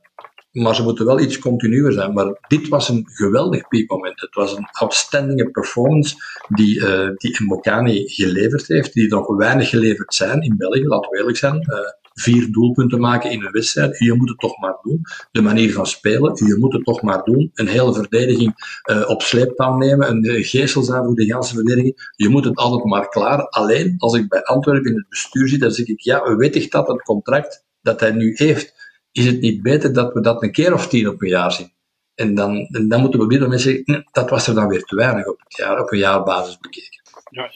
maar 0.53 0.75
ze 0.75 0.83
moeten 0.83 1.07
wel 1.07 1.21
iets 1.21 1.39
continuer 1.39 1.93
zijn. 1.93 2.13
Maar 2.13 2.39
dit 2.49 2.69
was 2.69 2.89
een 2.89 3.09
geweldig 3.13 3.69
piekmoment. 3.69 4.21
Het 4.21 4.35
was 4.35 4.57
een 4.57 4.69
outstanding 4.73 5.51
performance 5.53 6.17
die, 6.49 6.77
uh, 6.77 7.09
die 7.17 7.43
Mbokani 7.43 8.09
geleverd 8.09 8.67
heeft, 8.67 8.93
die 8.93 9.09
nog 9.09 9.37
weinig 9.37 9.69
geleverd 9.69 10.15
zijn 10.15 10.41
in 10.41 10.57
België, 10.57 10.87
laten 10.87 11.11
we 11.11 11.19
eerlijk 11.19 11.37
zijn. 11.37 11.57
Uh, 11.57 12.02
vier 12.15 12.53
doelpunten 12.53 13.01
maken 13.01 13.31
in 13.31 13.45
een 13.45 13.53
wedstrijd, 13.53 13.99
je 13.99 14.15
moet 14.15 14.29
het 14.29 14.39
toch 14.39 14.59
maar 14.59 14.77
doen. 14.83 15.01
De 15.31 15.43
manier 15.43 15.73
van 15.73 15.87
spelen, 15.87 16.47
je 16.47 16.57
moet 16.59 16.73
het 16.73 16.85
toch 16.85 17.03
maar 17.03 17.23
doen. 17.25 17.51
Een 17.55 17.67
hele 17.67 17.95
verdediging 17.95 18.81
uh, 18.91 19.09
op 19.09 19.23
sleeptouw 19.23 19.77
nemen, 19.77 20.11
een 20.11 20.45
geestel 20.45 20.83
zijn 20.83 21.05
voor 21.05 21.15
de 21.15 21.25
hele 21.25 21.45
verdediging. 21.45 22.13
Je 22.17 22.29
moet 22.29 22.45
het 22.45 22.57
altijd 22.57 22.85
maar 22.85 23.09
klaar. 23.09 23.49
Alleen, 23.49 23.95
als 23.99 24.15
ik 24.15 24.29
bij 24.29 24.43
Antwerpen 24.43 24.91
in 24.91 24.97
het 24.97 25.09
bestuur 25.09 25.49
zit, 25.49 25.61
dan 25.61 25.71
zeg 25.71 25.87
ik, 25.87 26.01
ja, 26.01 26.37
wettig 26.37 26.69
dat 26.69 26.89
het 26.89 27.03
contract 27.03 27.65
dat 27.83 28.01
hij 28.01 28.11
nu 28.11 28.33
heeft, 28.37 28.75
is 29.13 29.27
het 29.27 29.41
niet 29.41 29.63
beter 29.63 29.93
dat 29.93 30.13
we 30.13 30.21
dat 30.21 30.43
een 30.43 30.53
keer 30.53 30.73
of 30.73 30.89
tien 30.89 31.09
op 31.09 31.23
een 31.23 31.29
jaar 31.29 31.53
zien? 31.53 31.73
En 32.15 32.35
dan, 32.35 32.69
dan 32.89 33.01
moeten 33.01 33.19
we 33.19 33.25
op 33.25 33.51
dit 33.51 33.61
zeggen, 33.61 34.09
dat 34.13 34.31
was 34.31 34.47
er 34.47 34.55
dan 34.55 34.69
weer 34.69 34.83
te 34.83 34.97
weinig 34.97 35.27
op, 35.27 35.41
het 35.41 35.57
jaar, 35.57 35.81
op 35.81 35.93
een 35.93 35.99
jaarbasis 35.99 36.59
bekeken. 36.59 37.03
Ja. 37.31 37.53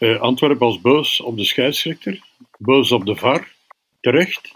Uh, 0.00 0.20
Antwerpen 0.20 0.66
als 0.66 0.80
boos 0.80 1.20
op 1.20 1.36
de 1.36 1.44
scheidsrechter, 1.44 2.20
boos 2.58 2.92
op 2.92 3.06
de 3.06 3.16
VAR, 3.16 3.54
terecht. 4.02 4.50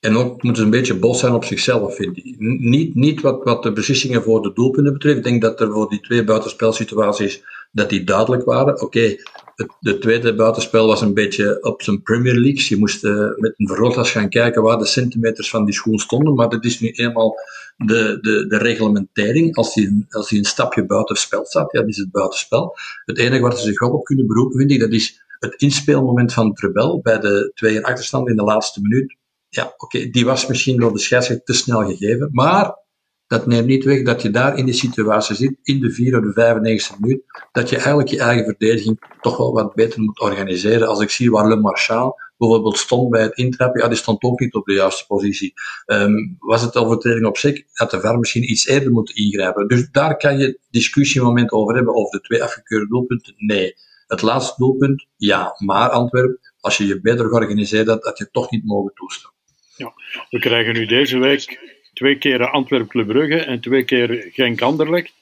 En 0.00 0.16
ook 0.16 0.42
moeten 0.42 0.56
ze 0.56 0.62
een 0.62 0.78
beetje 0.78 0.98
boos 0.98 1.20
zijn 1.20 1.32
op 1.32 1.44
zichzelf, 1.44 1.96
vind 1.96 2.16
ik. 2.16 2.34
Niet, 2.58 2.94
niet 2.94 3.20
wat, 3.20 3.44
wat 3.44 3.62
de 3.62 3.72
beslissingen 3.72 4.22
voor 4.22 4.42
de 4.42 4.52
doelpunten 4.52 4.92
betreft. 4.92 5.16
Ik 5.16 5.24
denk 5.24 5.42
dat 5.42 5.60
er 5.60 5.72
voor 5.72 5.88
die 5.88 6.00
twee 6.00 6.24
buitenspelsituaties 6.24 7.42
dat 7.72 7.88
die 7.88 8.04
duidelijk 8.04 8.44
waren. 8.44 8.80
Oké, 8.80 9.16
het 9.54 9.68
de 9.80 9.98
tweede 9.98 10.34
buitenspel 10.34 10.86
was 10.86 11.00
een 11.00 11.14
beetje 11.14 11.62
op 11.62 11.82
zijn 11.82 12.02
Premier 12.02 12.34
League. 12.34 12.66
Je 12.68 12.76
moest 12.76 13.04
uh, 13.04 13.12
met 13.36 13.54
een 13.56 13.66
vergrootglas 13.66 14.10
gaan 14.10 14.28
kijken 14.28 14.62
waar 14.62 14.78
de 14.78 14.86
centimeters 14.86 15.50
van 15.50 15.64
die 15.64 15.74
schoen 15.74 15.98
stonden. 15.98 16.34
Maar 16.34 16.48
dat 16.48 16.64
is 16.64 16.80
nu 16.80 16.90
eenmaal 16.90 17.34
de, 17.76 18.18
de, 18.20 18.46
de 18.46 18.58
reglementering. 18.58 19.56
Als 19.56 19.74
hij, 19.74 20.06
als 20.08 20.30
hij 20.30 20.38
een 20.38 20.44
stapje 20.44 20.86
buitenspel 20.86 21.44
staat, 21.44 21.72
ja, 21.72 21.80
dat 21.80 21.88
is 21.88 21.96
het 21.96 22.10
buitenspel. 22.10 22.76
Het 23.04 23.18
enige 23.18 23.42
waar 23.42 23.56
ze 23.56 23.64
zich 23.64 23.80
op 23.80 24.04
kunnen 24.04 24.26
beroepen, 24.26 24.58
vind 24.58 24.70
ik, 24.70 24.80
dat 24.80 24.92
is 24.92 25.24
het 25.46 25.60
inspeelmoment 25.60 26.32
van 26.32 26.48
het 26.48 26.60
rebel 26.60 27.00
bij 27.00 27.18
de 27.18 27.50
twee 27.54 27.84
achterstand 27.84 28.28
in 28.28 28.36
de 28.36 28.42
laatste 28.42 28.80
minuut. 28.80 29.16
Ja, 29.48 29.74
oké, 29.76 30.10
die 30.10 30.24
was 30.24 30.46
misschien 30.46 30.80
door 30.80 30.92
de 30.92 30.98
scheidsrechter 30.98 31.44
te 31.44 31.54
snel 31.54 31.84
gegeven. 31.84 32.28
Maar 32.32 32.84
dat 33.26 33.46
neemt 33.46 33.66
niet 33.66 33.84
weg 33.84 34.02
dat 34.02 34.22
je 34.22 34.30
daar 34.30 34.58
in 34.58 34.64
die 34.64 34.74
situatie 34.74 35.36
zit, 35.36 35.56
in 35.62 35.80
de 35.80 35.90
4 35.90 36.18
of 36.18 36.24
de 36.24 36.32
95 36.32 36.98
minuut, 36.98 37.22
dat 37.52 37.68
je 37.68 37.76
eigenlijk 37.76 38.08
je 38.08 38.20
eigen 38.20 38.44
verdediging 38.44 39.16
toch 39.20 39.36
wel 39.36 39.52
wat 39.52 39.74
beter 39.74 40.00
moet 40.00 40.20
organiseren. 40.20 40.88
Als 40.88 41.00
ik 41.00 41.10
zie 41.10 41.30
waar 41.30 41.48
Le 41.48 41.56
Marchal 41.56 42.18
bijvoorbeeld 42.36 42.78
stond 42.78 43.10
bij 43.10 43.22
het 43.22 43.36
intrappen, 43.36 43.80
ja, 43.80 43.88
die 43.88 43.96
stond 43.96 44.22
ook 44.22 44.40
niet 44.40 44.54
op 44.54 44.66
de 44.66 44.72
juiste 44.72 45.06
positie. 45.06 45.52
Um, 45.86 46.36
was 46.38 46.62
het 46.62 46.76
overtreding 46.76 47.26
op 47.26 47.38
zich, 47.38 47.62
had 47.72 47.90
de 47.90 48.00
VAR 48.00 48.18
misschien 48.18 48.50
iets 48.50 48.66
eerder 48.66 48.92
moeten 48.92 49.14
ingrijpen. 49.14 49.68
Dus 49.68 49.88
daar 49.90 50.16
kan 50.16 50.38
je 50.38 50.58
discussiemoment 50.70 51.50
over 51.50 51.74
hebben, 51.74 51.94
over 51.94 52.18
de 52.18 52.24
twee 52.24 52.42
afgekeurde 52.42 52.88
doelpunten. 52.88 53.34
Nee. 53.36 53.74
Het 54.06 54.22
laatste 54.22 54.54
doelpunt, 54.56 55.06
ja, 55.16 55.54
maar 55.58 55.90
Antwerpen, 55.90 56.38
als 56.60 56.76
je 56.76 56.86
je 56.86 57.00
beter 57.00 57.28
georganiseerd 57.28 57.86
had, 57.86 58.04
had 58.04 58.18
je 58.18 58.30
toch 58.30 58.50
niet 58.50 58.64
mogen 58.64 58.92
toestaan. 58.94 59.32
Ja, 59.76 59.92
we 60.30 60.38
krijgen 60.38 60.74
nu 60.74 60.86
deze 60.86 61.18
week 61.18 61.74
twee 61.92 62.18
keer 62.18 62.50
Antwerp 62.50 62.88
Club 62.88 63.06
Brugge 63.06 63.38
en 63.38 63.60
twee 63.60 63.84
keer 63.84 64.28
Genk 64.32 64.62
Anderlecht. 64.62 65.12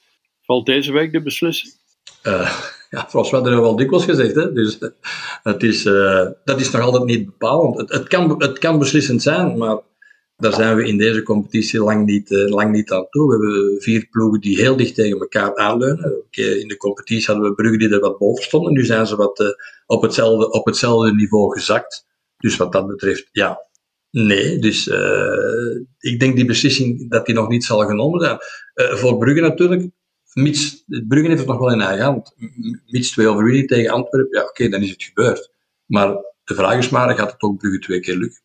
Valt 0.41 0.65
deze 0.65 0.91
week 0.91 1.11
de 1.11 1.21
beslissing? 1.21 1.73
Uh, 2.23 2.59
ja, 2.89 3.07
zoals 3.09 3.31
we 3.31 3.37
er 3.37 3.61
wel 3.61 3.75
dikwijls 3.75 4.05
gezegd. 4.05 4.35
Hè? 4.35 4.53
Dus, 4.53 4.77
het 5.43 5.63
is, 5.63 5.85
uh, 5.85 6.27
dat 6.43 6.59
is 6.59 6.71
nog 6.71 6.81
altijd 6.81 7.03
niet 7.03 7.25
bepalend. 7.25 7.77
Het, 7.77 7.91
het, 7.91 8.07
kan, 8.07 8.41
het 8.41 8.59
kan 8.59 8.79
beslissend 8.79 9.21
zijn, 9.21 9.57
maar 9.57 9.79
daar 10.37 10.53
zijn 10.53 10.75
we 10.75 10.87
in 10.87 10.97
deze 10.97 11.23
competitie 11.23 11.79
lang 11.79 12.05
niet, 12.05 12.31
uh, 12.31 12.47
lang 12.49 12.71
niet 12.71 12.91
aan 12.91 13.09
toe. 13.09 13.27
We 13.27 13.45
hebben 13.45 13.81
vier 13.81 14.07
ploegen 14.09 14.41
die 14.41 14.59
heel 14.59 14.75
dicht 14.75 14.95
tegen 14.95 15.19
elkaar 15.19 15.55
aanleunen. 15.55 16.23
in 16.31 16.67
de 16.67 16.77
competitie 16.77 17.25
hadden 17.25 17.49
we 17.49 17.55
Brugge 17.55 17.77
die 17.77 17.89
er 17.89 17.99
wat 17.99 18.17
boven 18.17 18.43
stonden. 18.43 18.73
Nu 18.73 18.85
zijn 18.85 19.07
ze 19.07 19.15
wat 19.15 19.39
uh, 19.39 19.47
op, 19.85 20.01
hetzelfde, 20.01 20.51
op 20.51 20.65
hetzelfde 20.65 21.13
niveau 21.13 21.53
gezakt. 21.53 22.05
Dus 22.37 22.57
wat 22.57 22.71
dat 22.71 22.87
betreft, 22.87 23.29
ja, 23.31 23.59
nee. 24.11 24.59
Dus 24.59 24.87
uh, 24.87 25.75
ik 25.99 26.19
denk 26.19 26.35
die 26.35 26.45
beslissing 26.45 27.09
dat 27.09 27.25
die 27.25 27.35
nog 27.35 27.47
niet 27.47 27.63
zal 27.63 27.79
genomen 27.79 28.19
zijn. 28.19 28.37
voor 28.97 29.17
Brugge 29.17 29.41
natuurlijk, 29.41 29.89
mits, 30.33 30.83
Brugge 30.85 31.27
heeft 31.27 31.39
het 31.39 31.47
nog 31.47 31.59
wel 31.59 31.71
in 31.71 31.81
eigen 31.81 32.05
hand. 32.05 32.35
Mits 32.85 33.11
twee 33.11 33.27
overwinningen 33.27 33.67
tegen 33.67 33.91
Antwerpen, 33.91 34.39
ja 34.39 34.47
oké, 34.47 34.69
dan 34.69 34.81
is 34.81 34.89
het 34.89 35.03
gebeurd. 35.03 35.51
Maar 35.85 36.15
de 36.43 36.55
vraag 36.55 36.77
is 36.77 36.89
maar, 36.89 37.15
gaat 37.15 37.31
het 37.31 37.41
ook 37.41 37.57
Brugge 37.57 37.79
twee 37.79 37.99
keer 37.99 38.15
lukken? 38.15 38.44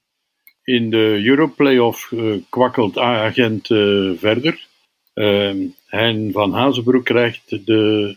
In 0.70 0.90
de 0.90 1.20
Europlayoff 1.24 2.10
uh, 2.10 2.42
kwakkelt 2.48 2.98
A-agent 2.98 3.70
uh, 3.70 4.18
verder. 4.18 4.66
Uh, 5.14 5.54
Hein 5.86 6.32
van 6.32 6.52
Hazenbroek 6.52 7.04
krijgt 7.04 7.66
de 7.66 8.16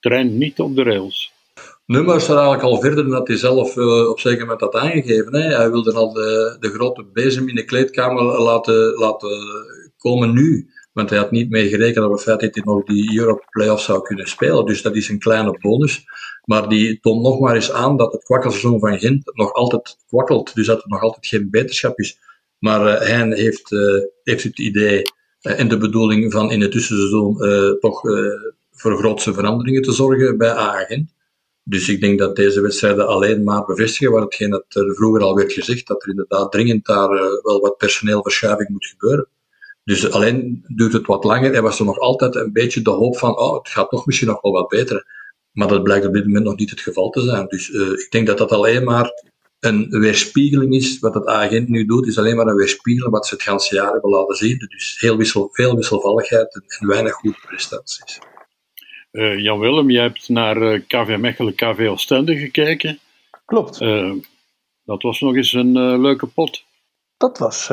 trein 0.00 0.38
niet 0.38 0.60
op 0.60 0.76
de 0.76 0.82
rails. 0.82 1.32
Nummer 1.86 2.20
staat 2.20 2.36
eigenlijk 2.36 2.62
al 2.62 2.80
verder 2.80 3.02
dan 3.04 3.12
dat 3.12 3.28
hij 3.28 3.36
zelf 3.36 3.76
uh, 3.76 4.08
op 4.08 4.20
zeker 4.20 4.40
moment 4.40 4.60
had 4.60 4.74
aangegeven. 4.74 5.34
Hè. 5.34 5.56
Hij 5.56 5.70
wilde 5.70 5.92
al 5.92 6.12
de, 6.12 6.56
de 6.60 6.68
grote 6.68 7.04
bezem 7.12 7.48
in 7.48 7.54
de 7.54 7.64
kleedkamer 7.64 8.22
laten, 8.22 8.94
laten 8.94 9.38
komen 9.98 10.32
nu. 10.32 10.71
Want 10.92 11.10
hij 11.10 11.18
had 11.18 11.30
niet 11.30 11.50
mee 11.50 11.68
gerekend 11.68 12.04
op 12.04 12.12
het 12.12 12.22
feit 12.22 12.40
dat 12.40 12.54
hij 12.54 12.64
nog 12.64 12.84
die 12.84 13.18
Europe 13.18 13.44
Playoffs 13.50 13.84
zou 13.84 14.02
kunnen 14.02 14.28
spelen. 14.28 14.66
Dus 14.66 14.82
dat 14.82 14.96
is 14.96 15.08
een 15.08 15.18
kleine 15.18 15.58
bonus. 15.60 16.04
Maar 16.44 16.68
die 16.68 17.00
toont 17.00 17.22
nog 17.22 17.40
maar 17.40 17.54
eens 17.54 17.72
aan 17.72 17.96
dat 17.96 18.12
het 18.12 18.24
kwakkelseizoen 18.24 18.80
van 18.80 18.98
Gent 18.98 19.30
nog 19.34 19.52
altijd 19.52 19.96
kwakkelt. 20.08 20.54
Dus 20.54 20.66
dat 20.66 20.76
het 20.76 20.90
nog 20.90 21.02
altijd 21.02 21.26
geen 21.26 21.50
beterschap 21.50 21.98
is. 21.98 22.18
Maar 22.58 22.86
uh, 22.86 23.08
hij 23.08 23.36
heeft, 23.36 23.70
uh, 23.70 24.02
heeft 24.22 24.42
het 24.42 24.58
idee 24.58 25.02
uh, 25.42 25.60
en 25.60 25.68
de 25.68 25.78
bedoeling 25.78 26.32
van 26.32 26.50
in 26.50 26.60
het 26.60 26.72
tussenseizoen 26.72 27.36
toch 27.80 28.00
voor 28.72 28.98
grootste 28.98 29.34
veranderingen 29.34 29.82
te 29.82 29.92
zorgen 29.92 30.38
bij 30.38 30.50
AA 30.50 30.84
Gent. 30.84 31.14
Dus 31.64 31.88
ik 31.88 32.00
denk 32.00 32.18
dat 32.18 32.36
deze 32.36 32.60
wedstrijden 32.60 33.06
alleen 33.06 33.44
maar 33.44 33.64
bevestigen 33.64 34.12
wat 34.12 34.22
hetgeen 34.22 34.50
dat 34.50 34.64
er 34.68 34.94
vroeger 34.94 35.22
al 35.22 35.34
werd 35.34 35.52
gezegd, 35.52 35.86
dat 35.86 36.02
er 36.02 36.08
inderdaad 36.08 36.52
dringend 36.52 36.86
daar 36.86 37.08
wel 37.42 37.60
wat 37.60 37.76
personeelverschuiving 37.76 38.68
moet 38.68 38.86
gebeuren. 38.86 39.28
Dus 39.84 40.10
alleen 40.10 40.64
duurt 40.66 40.92
het 40.92 41.06
wat 41.06 41.24
langer 41.24 41.54
en 41.54 41.62
was 41.62 41.78
er 41.78 41.84
nog 41.84 41.98
altijd 41.98 42.34
een 42.34 42.52
beetje 42.52 42.82
de 42.82 42.90
hoop 42.90 43.18
van, 43.18 43.38
oh, 43.38 43.54
het 43.58 43.68
gaat 43.68 43.90
toch 43.90 44.06
misschien 44.06 44.28
nog 44.28 44.40
wel 44.40 44.52
wat 44.52 44.68
beter. 44.68 45.06
Maar 45.52 45.68
dat 45.68 45.82
blijkt 45.82 46.06
op 46.06 46.12
dit 46.12 46.26
moment 46.26 46.44
nog 46.44 46.56
niet 46.56 46.70
het 46.70 46.80
geval 46.80 47.10
te 47.10 47.20
zijn. 47.20 47.46
Dus 47.46 47.68
uh, 47.68 47.90
ik 47.90 48.10
denk 48.10 48.26
dat 48.26 48.38
dat 48.38 48.52
alleen 48.52 48.84
maar 48.84 49.10
een 49.60 49.88
weerspiegeling 49.90 50.74
is. 50.74 50.98
Wat 50.98 51.14
het 51.14 51.26
agent 51.26 51.68
nu 51.68 51.86
doet, 51.86 52.06
is 52.06 52.18
alleen 52.18 52.36
maar 52.36 52.46
een 52.46 52.56
weerspiegeling 52.56 53.12
wat 53.12 53.26
ze 53.26 53.34
het 53.34 53.44
hele 53.44 53.66
jaar 53.70 53.92
hebben 53.92 54.10
laten 54.10 54.36
zien. 54.36 54.58
Dus 54.58 54.96
heel 55.00 55.16
wissel, 55.16 55.48
veel 55.52 55.76
wisselvalligheid 55.76 56.54
en, 56.54 56.64
en 56.78 56.86
weinig 56.86 57.12
goede 57.12 57.38
prestaties. 57.46 58.18
Uh, 59.12 59.38
Jan 59.38 59.58
Willem, 59.58 59.90
jij 59.90 60.02
hebt 60.02 60.28
naar 60.28 60.56
uh, 60.56 60.74
eh, 60.74 60.82
KV 60.86 61.16
Mechelen, 61.18 61.54
KV 61.54 61.86
Oostende 61.90 62.36
gekeken. 62.36 62.98
Klopt. 63.44 63.78
dat 64.84 65.02
was 65.02 65.20
nog 65.20 65.34
eens 65.34 65.52
een 65.52 66.00
leuke 66.00 66.26
pot. 66.26 66.64
Dat 67.16 67.38
was 67.38 67.70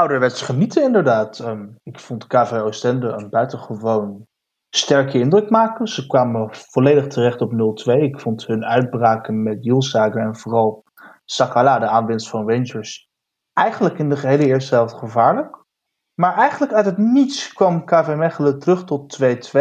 ouderwets 0.00 0.42
genieten, 0.42 0.82
inderdaad. 0.82 1.38
Um, 1.38 1.76
ik 1.82 1.98
vond 1.98 2.26
KV 2.26 2.52
Oostende 2.52 3.08
een 3.08 3.30
buitengewoon 3.30 4.26
sterke 4.74 5.18
indruk 5.18 5.50
maken. 5.50 5.86
Ze 5.86 6.06
kwamen 6.06 6.48
volledig 6.52 7.06
terecht 7.06 7.40
op 7.40 7.52
0-2. 7.52 7.54
Ik 8.00 8.20
vond 8.20 8.46
hun 8.46 8.64
uitbraken 8.64 9.42
met 9.42 9.64
Julsager 9.64 10.20
en 10.20 10.36
vooral 10.36 10.84
Sakala, 11.24 11.78
de 11.78 11.86
aanwinst 11.86 12.28
van 12.28 12.50
Rangers, 12.50 13.08
eigenlijk 13.52 13.98
in 13.98 14.08
de 14.08 14.16
gehele 14.16 14.46
eerste 14.46 14.74
helft 14.74 14.94
gevaarlijk. 14.94 15.58
Maar 16.14 16.36
eigenlijk 16.36 16.72
uit 16.72 16.84
het 16.84 16.98
niets 16.98 17.52
kwam 17.52 17.84
KV 17.84 18.14
Mechelen 18.16 18.58
terug 18.58 18.84
tot 18.84 19.18
2-2. 19.22 19.60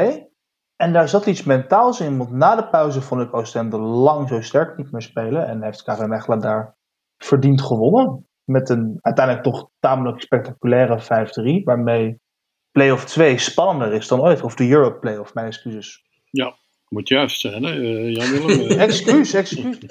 En 0.75 0.93
daar 0.93 1.09
zat 1.09 1.25
iets 1.25 1.43
mentaals 1.43 1.99
in, 1.99 2.17
want 2.17 2.31
na 2.31 2.55
de 2.55 2.67
pauze 2.67 3.01
vond 3.01 3.21
ik 3.21 3.33
Oostende 3.33 3.77
lang 3.77 4.27
zo 4.27 4.41
sterk 4.41 4.77
niet 4.77 4.91
meer 4.91 5.01
spelen. 5.01 5.47
En 5.47 5.63
heeft 5.63 5.83
KV 5.83 6.05
Mechelen 6.05 6.39
daar 6.39 6.75
verdiend 7.17 7.61
gewonnen. 7.61 8.28
Met 8.49 8.69
een 8.69 8.97
uiteindelijk 9.01 9.45
toch 9.45 9.69
tamelijk 9.79 10.21
spectaculaire 10.21 10.99
5-3, 11.61 11.63
waarmee 11.63 12.19
Playoff 12.71 13.05
2 13.05 13.37
spannender 13.37 13.97
is 13.97 14.07
dan 14.07 14.21
ooit. 14.21 14.41
Of 14.41 14.55
de 14.55 14.69
Europe 14.69 14.99
Playoff, 14.99 15.33
mijn 15.33 15.47
excuses. 15.47 16.03
Ja, 16.31 16.55
moet 16.89 17.07
juist 17.07 17.39
zijn, 17.39 17.63
hè, 17.63 17.75
uh, 17.75 18.15
Jan 18.15 18.31
Willem? 18.31 18.71
Uh. 18.71 18.81
excuus, 18.87 19.33
excuus. 19.33 19.77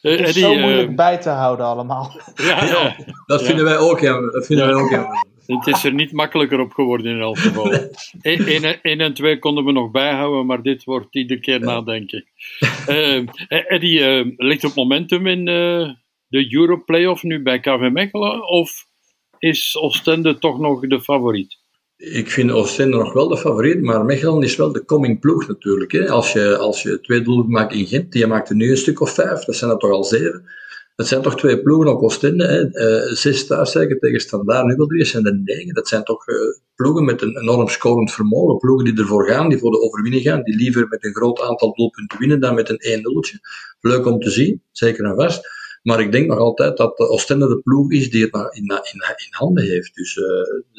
Het 0.00 0.20
is 0.20 0.38
zo 0.38 0.58
moeilijk 0.58 0.96
bij 0.96 1.18
te 1.18 1.28
houden 1.28 1.66
allemaal. 1.66 2.20
Ja, 2.34 2.64
ja. 2.64 2.96
dat 3.26 3.42
vinden 3.42 3.64
wij 3.64 3.78
ook, 3.78 4.00
ja. 4.00 4.20
Dat 4.30 4.46
vinden 4.46 4.66
wij 4.66 4.74
ook, 4.74 4.90
ja. 4.90 5.26
Het 5.46 5.66
is 5.66 5.84
er 5.84 5.94
niet 5.94 6.12
makkelijker 6.12 6.60
op 6.60 6.72
geworden 6.72 7.14
in 7.14 7.20
elk 7.20 7.38
geval. 7.38 7.72
1 8.20 9.00
en 9.00 9.14
2 9.14 9.38
konden 9.38 9.64
we 9.64 9.72
nog 9.72 9.90
bijhouden, 9.90 10.46
maar 10.46 10.62
dit 10.62 10.84
wordt 10.84 11.14
iedere 11.14 11.40
keer 11.40 11.60
nadenken. 11.60 12.24
Uh, 12.88 13.26
Eddie, 13.48 14.34
ligt 14.36 14.64
op 14.64 14.74
momentum 14.74 15.26
in 15.26 15.48
de 16.32 16.54
Europe 16.54 16.84
Playoff 16.84 17.22
nu 17.22 17.42
bij 17.42 17.60
KV 17.60 17.90
Mechelen? 17.92 18.48
Of 18.48 18.86
is 19.38 19.76
Oostende 19.76 20.38
toch 20.38 20.58
nog 20.58 20.80
de 20.80 21.00
favoriet? 21.00 21.58
Ik 21.96 22.30
vind 22.30 22.50
Oostende 22.50 22.96
nog 22.96 23.12
wel 23.12 23.28
de 23.28 23.36
favoriet, 23.36 23.82
maar 23.82 24.04
Mechelen 24.04 24.42
is 24.42 24.56
wel 24.56 24.72
de 24.72 24.84
coming 24.84 25.20
ploeg 25.20 25.48
natuurlijk. 25.48 25.92
Hè. 25.92 26.08
Als, 26.08 26.32
je, 26.32 26.56
als 26.56 26.82
je 26.82 27.00
twee 27.00 27.22
doelen 27.22 27.50
maakt 27.50 27.74
in 27.74 27.86
Gent, 27.86 28.12
die 28.12 28.26
maakt 28.26 28.48
er 28.48 28.54
nu 28.54 28.70
een 28.70 28.76
stuk 28.76 29.00
of 29.00 29.14
vijf, 29.14 29.44
dat 29.44 29.56
zijn 29.56 29.70
er 29.70 29.78
toch 29.78 29.90
al 29.90 30.04
zeven. 30.04 30.44
Dat 30.94 31.06
zijn 31.06 31.22
toch 31.22 31.36
twee 31.36 31.62
ploegen 31.62 31.94
op 31.94 32.02
Oostende. 32.02 32.46
Hè. 32.46 32.60
Uh, 32.62 33.14
zes 33.14 33.46
thuiszeker 33.46 33.98
tegen 33.98 34.20
Standaard, 34.20 34.88
drie, 34.88 35.04
zijn 35.04 35.26
er 35.26 35.40
negen. 35.44 35.74
Dat 35.74 35.88
zijn 35.88 36.04
toch 36.04 36.28
uh, 36.28 36.36
ploegen 36.74 37.04
met 37.04 37.22
een 37.22 37.38
enorm 37.40 37.68
scorend 37.68 38.12
vermogen. 38.12 38.58
Ploegen 38.58 38.84
die 38.84 38.98
ervoor 38.98 39.28
gaan, 39.28 39.48
die 39.48 39.58
voor 39.58 39.70
de 39.70 39.80
overwinning 39.80 40.22
gaan, 40.22 40.42
die 40.42 40.56
liever 40.56 40.88
met 40.88 41.04
een 41.04 41.14
groot 41.14 41.40
aantal 41.40 41.74
doelpunten 41.74 42.18
winnen 42.18 42.40
dan 42.40 42.54
met 42.54 42.68
een 42.68 43.00
1-0'tje. 43.00 43.38
Leuk 43.80 44.06
om 44.06 44.20
te 44.20 44.30
zien, 44.30 44.62
zeker 44.70 45.04
en 45.04 45.16
vast. 45.16 45.60
Maar 45.82 46.00
ik 46.00 46.12
denk 46.12 46.28
nog 46.28 46.38
altijd 46.38 46.76
dat 46.76 46.96
de 46.96 47.08
Oostende 47.08 47.48
de 47.48 47.60
ploeg 47.60 47.90
is 47.90 48.10
die 48.10 48.22
het 48.22 48.34
in, 48.34 48.62
in, 48.62 49.04
in 49.16 49.30
handen 49.30 49.64
heeft. 49.64 49.94
Dus 49.94 50.16
uh, 50.16 50.26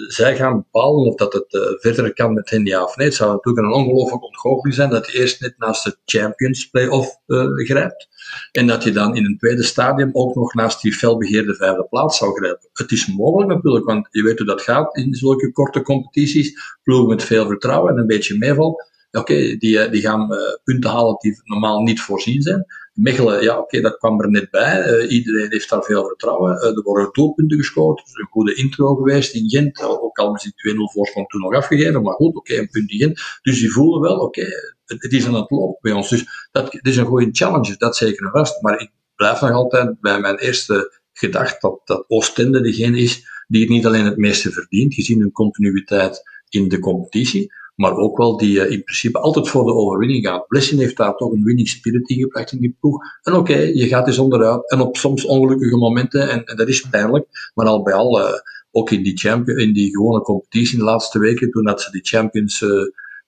zij 0.07 0.35
gaan 0.35 0.55
bepalen 0.55 1.05
of 1.05 1.15
dat 1.15 1.33
het 1.33 1.53
uh, 1.53 1.61
verder 1.61 2.13
kan 2.13 2.33
met 2.33 2.49
hen 2.49 2.65
ja 2.65 2.83
of 2.83 2.95
nee. 2.95 3.07
Het 3.07 3.15
zou 3.15 3.31
natuurlijk 3.31 3.67
een 3.67 3.73
ongelooflijk 3.73 4.23
ontgoocheling 4.23 4.73
zijn 4.73 4.89
dat 4.89 5.11
je 5.11 5.19
eerst 5.19 5.41
net 5.41 5.53
naast 5.57 5.83
de 5.83 5.97
Champions 6.05 6.69
Playoff 6.69 7.19
uh, 7.27 7.45
grijpt. 7.53 8.07
En 8.51 8.67
dat 8.67 8.83
je 8.83 8.91
dan 8.91 9.15
in 9.15 9.25
een 9.25 9.37
tweede 9.37 9.63
stadium 9.63 10.09
ook 10.13 10.35
nog 10.35 10.53
naast 10.53 10.81
die 10.81 10.93
felbegeerde 10.93 11.55
vijfde 11.55 11.87
plaats 11.89 12.17
zou 12.17 12.35
grijpen. 12.35 12.69
Het 12.73 12.91
is 12.91 13.07
mogelijk 13.07 13.49
natuurlijk, 13.49 13.85
want 13.85 14.07
je 14.11 14.23
weet 14.23 14.37
hoe 14.37 14.47
dat 14.47 14.61
gaat 14.61 14.97
in 14.97 15.13
zulke 15.13 15.51
korte 15.51 15.81
competities. 15.81 16.77
Ploegen 16.83 17.07
met 17.07 17.23
veel 17.23 17.47
vertrouwen 17.47 17.91
en 17.91 17.99
een 17.99 18.07
beetje 18.07 18.37
meeval. 18.37 18.91
Oké, 19.11 19.55
die, 19.57 19.89
die 19.89 20.01
gaan 20.01 20.27
punten 20.63 20.89
halen 20.89 21.15
die 21.19 21.41
normaal 21.43 21.81
niet 21.81 22.01
voorzien 22.01 22.41
zijn. 22.41 22.65
Mechelen, 22.93 23.43
ja, 23.43 23.59
oké, 23.59 23.81
dat 23.81 23.97
kwam 23.97 24.21
er 24.21 24.29
net 24.29 24.49
bij. 24.49 24.87
Uh, 24.87 25.11
iedereen 25.11 25.51
heeft 25.51 25.69
daar 25.69 25.83
veel 25.83 26.05
vertrouwen. 26.07 26.55
Uh, 26.55 26.77
er 26.77 26.81
worden 26.83 27.09
doelpunten 27.11 27.57
gescoord. 27.57 27.99
Het 27.99 28.07
is 28.07 28.13
een 28.13 28.27
goede 28.31 28.55
intro 28.55 28.95
geweest 28.95 29.33
in 29.33 29.49
Gent. 29.49 29.83
Ook 29.83 30.17
al 30.17 30.35
is 30.35 30.41
die 30.41 30.73
2-0 30.73 30.77
voorsprong 30.77 31.27
toen 31.27 31.41
nog 31.41 31.53
afgegeven. 31.53 32.01
Maar 32.01 32.13
goed, 32.13 32.35
oké, 32.35 32.57
een 32.57 32.69
punt 32.69 32.91
in 32.91 32.97
Gent. 32.97 33.21
Dus 33.41 33.59
die 33.59 33.71
voelen 33.71 34.01
wel, 34.01 34.17
oké, 34.17 34.45
het, 34.85 35.03
het, 35.03 35.13
is 35.13 35.25
aan 35.25 35.35
het 35.35 35.51
lopen 35.51 35.77
bij 35.81 35.91
ons. 35.91 36.09
Dus 36.09 36.47
dat 36.51 36.73
het 36.73 36.87
is 36.87 36.97
een 36.97 37.05
goede 37.05 37.29
challenge, 37.31 37.77
dat 37.77 37.97
zeker 37.97 38.25
en 38.25 38.31
vast. 38.31 38.61
Maar 38.61 38.81
ik 38.81 38.91
blijf 39.15 39.41
nog 39.41 39.51
altijd 39.51 39.99
bij 39.99 40.19
mijn 40.19 40.37
eerste 40.37 41.01
gedachte 41.13 41.57
dat, 41.59 41.81
dat 41.85 42.05
Oostende 42.07 42.61
degene 42.61 42.97
is 42.97 43.25
die 43.47 43.61
het 43.61 43.69
niet 43.69 43.85
alleen 43.85 44.05
het 44.05 44.17
meeste 44.17 44.51
verdient, 44.51 44.93
gezien 44.93 45.19
hun 45.19 45.31
continuïteit 45.31 46.21
in 46.49 46.67
de 46.67 46.79
competitie, 46.79 47.53
maar 47.83 47.97
ook 47.97 48.17
wel 48.17 48.37
die 48.37 48.55
uh, 48.55 48.71
in 48.71 48.83
principe 48.83 49.19
altijd 49.19 49.49
voor 49.49 49.65
de 49.65 49.73
overwinning 49.73 50.25
gaat. 50.25 50.47
Blessing 50.47 50.79
heeft 50.79 50.97
daar 50.97 51.15
toch 51.15 51.31
een 51.31 51.43
winning 51.43 51.67
spirit 51.67 52.09
ingebracht 52.09 52.51
in 52.51 52.59
die 52.59 52.77
ploeg. 52.79 53.03
En 53.21 53.33
oké, 53.33 53.57
je 53.57 53.87
gaat 53.87 54.07
eens 54.07 54.17
onderuit. 54.17 54.71
En 54.71 54.79
op 54.79 54.97
soms 54.97 55.25
ongelukkige 55.25 55.77
momenten, 55.77 56.29
en, 56.29 56.45
en 56.45 56.55
dat 56.55 56.67
is 56.67 56.81
pijnlijk, 56.81 57.51
maar 57.53 57.65
al 57.65 57.83
bij 57.83 57.93
al, 57.93 58.19
uh, 58.19 58.33
ook 58.71 58.91
in 58.91 59.03
die, 59.03 59.17
champion, 59.17 59.57
in 59.57 59.73
die 59.73 59.89
gewone 59.89 60.21
competitie 60.21 60.77
de 60.77 60.83
laatste 60.83 61.19
weken, 61.19 61.51
toen 61.51 61.63
dat 61.63 61.81
ze 61.81 61.91
die 61.91 62.03
Champions 62.03 62.61
uh, 62.61 62.69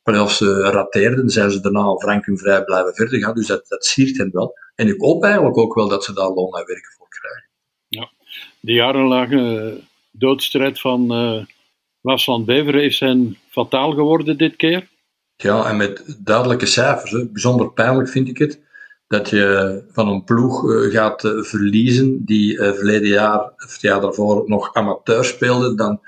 playoffs 0.04 0.40
rateerden, 0.40 1.30
zijn 1.30 1.52
ze 1.52 1.60
daarna 1.60 1.96
frank 1.96 2.26
en 2.26 2.38
vrij 2.38 2.64
blijven 2.64 2.94
verder 2.94 3.20
gaan. 3.20 3.36
Dus 3.36 3.48
dat, 3.48 3.66
dat 3.68 3.86
siert 3.86 4.18
hen 4.18 4.30
wel. 4.32 4.54
En 4.76 4.88
ik 4.88 5.02
hoop 5.02 5.24
eigenlijk 5.24 5.58
ook 5.58 5.76
wel 5.76 5.88
dat 5.88 6.04
ze 6.04 6.14
daar 6.14 6.30
loon 6.30 6.58
en 6.58 6.66
werken 6.66 6.92
voor 6.98 7.08
krijgen. 7.10 7.50
Ja, 7.88 8.12
de 8.60 8.74
jarenlange 8.74 9.78
doodstrijd 10.12 10.80
van 10.80 11.12
Lars 12.06 12.24
van 12.24 12.46
Beveren 12.46 12.84
is 12.84 13.00
hen 13.00 13.38
fataal 13.50 13.92
geworden 13.92 14.38
dit 14.38 14.56
keer. 14.56 14.88
Ja, 15.36 15.66
en 15.66 15.78
met 15.78 16.18
duidelijke 16.20 16.66
cijfers. 16.66 17.12
Hè. 17.12 17.26
Bijzonder 17.26 17.72
pijnlijk 17.72 18.10
vind 18.10 18.28
ik 18.28 18.38
het 18.38 18.62
dat 19.08 19.30
je 19.30 19.84
van 19.92 20.08
een 20.08 20.24
ploeg 20.24 20.64
uh, 20.64 20.94
gaat 20.94 21.24
uh, 21.24 21.44
verliezen 21.44 22.26
die 22.26 22.58
uh, 22.58 22.72
verleden 22.72 23.08
jaar, 23.08 23.40
of 23.40 23.72
het 23.72 23.82
jaar 23.82 24.02
daarvoor, 24.02 24.44
nog 24.46 24.74
amateur 24.74 25.26
speelde. 25.26 25.76
Dan 25.76 26.00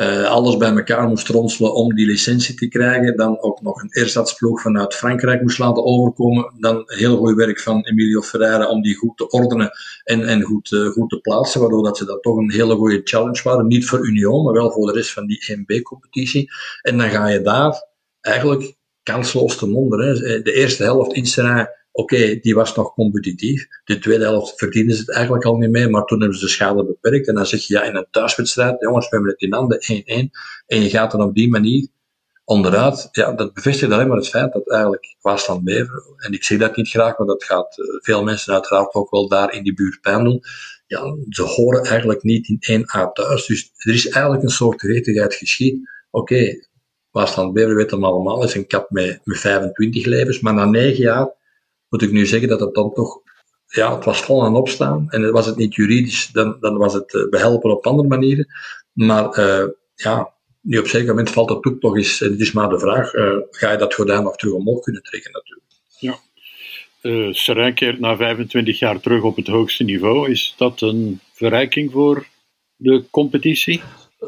uh, 0.00 0.24
alles 0.24 0.56
bij 0.56 0.70
elkaar 0.70 1.08
moest 1.08 1.28
ronselen 1.28 1.74
om 1.74 1.94
die 1.94 2.06
licentie 2.06 2.54
te 2.54 2.68
krijgen. 2.68 3.16
Dan 3.16 3.42
ook 3.42 3.60
nog 3.60 3.82
een 3.82 3.90
ersatsploeg 3.90 4.60
vanuit 4.60 4.94
Frankrijk 4.94 5.42
moest 5.42 5.58
laten 5.58 5.84
overkomen. 5.84 6.52
Dan 6.58 6.82
heel 6.86 7.16
goed 7.16 7.34
werk 7.34 7.60
van 7.60 7.84
Emilio 7.84 8.20
Ferreira 8.20 8.68
om 8.68 8.82
die 8.82 8.96
goed 8.96 9.16
te 9.16 9.28
ordenen 9.28 9.70
en, 10.04 10.24
en 10.26 10.42
goed, 10.42 10.70
uh, 10.70 10.86
goed 10.86 11.10
te 11.10 11.20
plaatsen. 11.20 11.60
Waardoor 11.60 11.82
dat 11.82 11.96
ze 11.96 12.04
dat 12.04 12.22
toch 12.22 12.36
een 12.36 12.52
hele 12.52 12.74
goede 12.74 13.00
challenge 13.04 13.40
waren. 13.42 13.66
Niet 13.66 13.86
voor 13.86 14.06
Union, 14.06 14.44
maar 14.44 14.52
wel 14.52 14.70
voor 14.70 14.86
de 14.86 14.92
rest 14.92 15.12
van 15.12 15.26
die 15.26 15.56
1B-competitie. 15.58 16.50
En 16.82 16.98
dan 16.98 17.10
ga 17.10 17.28
je 17.28 17.42
daar 17.42 17.86
eigenlijk 18.20 18.74
kansloos 19.02 19.56
te 19.56 19.68
monden. 19.68 20.00
Hè. 20.00 20.42
De 20.42 20.52
eerste 20.52 20.82
helft 20.82 21.12
in 21.12 21.26
Serrain 21.26 21.68
Oké, 22.00 22.38
die 22.40 22.54
was 22.54 22.74
nog 22.74 22.94
competitief. 22.94 23.66
De 23.84 23.98
tweede 23.98 24.24
helft 24.24 24.58
verdienen 24.58 24.94
ze 24.94 25.00
het 25.00 25.10
eigenlijk 25.10 25.44
al 25.44 25.56
niet 25.56 25.70
mee, 25.70 25.88
maar 25.88 26.04
toen 26.04 26.20
hebben 26.20 26.38
ze 26.38 26.44
de 26.44 26.50
schade 26.50 26.84
beperkt. 26.84 27.28
En 27.28 27.34
dan 27.34 27.46
zeg 27.46 27.66
je, 27.66 27.74
ja, 27.74 27.82
in 27.82 27.96
een 27.96 28.06
thuiswedstrijd, 28.10 28.80
jongens, 28.80 29.08
we 29.08 29.14
hebben 29.16 29.30
het 29.30 29.40
in 29.40 29.52
handen, 29.52 29.78
1-1. 30.28 30.30
En 30.66 30.82
je 30.82 30.90
gaat 30.90 31.10
dan 31.10 31.22
op 31.22 31.34
die 31.34 31.48
manier 31.48 31.88
onderuit. 32.44 33.08
Ja, 33.12 33.32
dat 33.32 33.54
bevestigt 33.54 33.92
alleen 33.92 34.08
maar 34.08 34.16
het 34.16 34.28
feit 34.28 34.52
dat 34.52 34.70
eigenlijk 34.70 35.16
Waasland 35.20 35.64
Bever, 35.64 36.02
en 36.16 36.32
ik 36.32 36.44
zeg 36.44 36.58
dat 36.58 36.76
niet 36.76 36.88
graag, 36.88 37.18
maar 37.18 37.26
dat 37.26 37.44
gaat 37.44 37.78
eh, 37.78 37.84
veel 37.86 38.24
mensen 38.24 38.52
uiteraard 38.52 38.94
ook 38.94 39.10
wel 39.10 39.28
daar 39.28 39.52
in 39.54 39.62
die 39.62 39.74
buurt 39.74 40.00
pijn 40.00 40.24
doen. 40.24 40.40
Ja, 40.86 41.16
ze 41.28 41.42
horen 41.42 41.82
eigenlijk 41.84 42.22
niet 42.22 42.48
in 42.48 42.80
1A 42.80 43.12
thuis. 43.12 43.46
Dus 43.46 43.72
er 43.76 43.94
is 43.94 44.08
eigenlijk 44.08 44.42
een 44.42 44.50
soort 44.50 44.80
gerechtigheid 44.80 45.34
geschied. 45.34 45.88
Oké, 46.10 46.34
okay, 46.34 46.68
Waasland 47.10 47.52
Bever 47.52 47.74
weet 47.74 47.90
hem 47.90 48.04
allemaal, 48.04 48.44
is 48.44 48.54
een 48.54 48.66
kap 48.66 48.90
met, 48.90 49.20
met 49.24 49.38
25 49.38 50.04
levens, 50.04 50.40
maar 50.40 50.54
na 50.54 50.64
9 50.64 51.02
jaar 51.02 51.38
moet 51.90 52.02
ik 52.02 52.12
nu 52.12 52.26
zeggen 52.26 52.48
dat 52.48 52.60
het 52.60 52.74
dan 52.74 52.92
toch, 52.92 53.20
ja, 53.66 53.94
het 53.94 54.04
was 54.04 54.22
vol 54.22 54.44
aan 54.44 54.56
opstaan. 54.56 55.06
En 55.08 55.32
was 55.32 55.46
het 55.46 55.56
niet 55.56 55.74
juridisch, 55.74 56.28
dan, 56.32 56.56
dan 56.60 56.76
was 56.76 56.94
het 56.94 57.14
eh, 57.14 57.28
behelpen 57.28 57.70
op 57.70 57.86
andere 57.86 58.08
manieren. 58.08 58.46
Maar 58.92 59.38
uh, 59.38 59.68
ja, 59.94 60.32
nu 60.60 60.78
op 60.78 60.84
een 60.84 60.90
zeker 60.90 61.08
moment 61.08 61.30
valt 61.30 61.48
het 61.48 61.64
ook 61.64 61.80
toch 61.80 61.96
eens, 61.96 62.20
en 62.20 62.30
het 62.30 62.40
is 62.40 62.52
maar 62.52 62.68
de 62.68 62.78
vraag, 62.78 63.14
uh, 63.14 63.36
ga 63.50 63.72
je 63.72 63.78
dat 63.78 63.94
gordijn 63.94 64.22
nog 64.22 64.36
terug 64.36 64.54
omhoog 64.54 64.80
kunnen 64.80 65.02
trekken 65.02 65.32
natuurlijk. 65.32 65.66
Ja. 65.98 66.18
Uh, 67.02 67.74
keert 67.74 68.00
na 68.00 68.16
25 68.16 68.78
jaar 68.78 69.00
terug 69.00 69.22
op 69.22 69.36
het 69.36 69.46
hoogste 69.46 69.84
niveau. 69.84 70.30
Is 70.30 70.54
dat 70.56 70.80
een 70.80 71.20
verrijking 71.34 71.92
voor 71.92 72.26
de 72.76 73.04
competitie? 73.10 73.82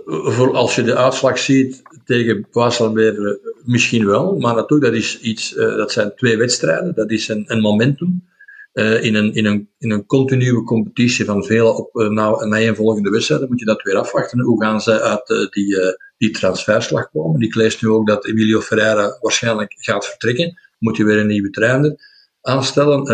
Voor 0.07 0.55
als 0.55 0.75
je 0.75 0.83
de 0.83 0.97
uitslag 0.97 1.39
ziet 1.39 1.83
tegen 2.05 2.47
Waaslandbever, 2.51 3.39
misschien 3.65 4.07
wel. 4.07 4.39
Maar 4.39 4.55
natuurlijk, 4.55 4.93
dat, 4.93 5.01
is 5.01 5.21
iets, 5.21 5.57
uh, 5.57 5.77
dat 5.77 5.93
zijn 5.93 6.13
twee 6.17 6.37
wedstrijden. 6.37 6.95
Dat 6.95 7.11
is 7.11 7.29
een, 7.29 7.45
een 7.47 7.61
momentum. 7.61 8.31
Uh, 8.73 9.05
in, 9.05 9.15
een, 9.15 9.35
in, 9.35 9.47
een, 9.47 9.69
in 9.79 9.91
een 9.91 10.07
continue 10.07 10.65
competitie 10.65 11.25
van 11.25 11.45
vele 11.45 11.77
op, 11.77 11.97
uh, 11.97 12.09
na, 12.09 12.45
na 12.45 12.75
volgende 12.75 13.11
wedstrijden 13.11 13.49
moet 13.49 13.59
je 13.59 13.65
dat 13.65 13.83
weer 13.83 13.97
afwachten. 13.97 14.41
Hoe 14.41 14.63
gaan 14.63 14.81
ze 14.81 15.01
uit 15.01 15.51
die, 15.53 15.77
die 16.19 16.31
transferslag 16.31 17.11
komen? 17.11 17.41
Ik 17.41 17.55
lees 17.55 17.81
nu 17.81 17.89
ook 17.89 18.07
dat 18.07 18.27
Emilio 18.27 18.61
Ferreira 18.61 19.19
waarschijnlijk 19.21 19.75
gaat 19.79 20.07
vertrekken. 20.07 20.59
Moet 20.79 20.97
je 20.97 21.05
weer 21.05 21.19
een 21.19 21.27
nieuwe 21.27 21.51
trainer 21.51 21.97
aanstellen 22.41 23.05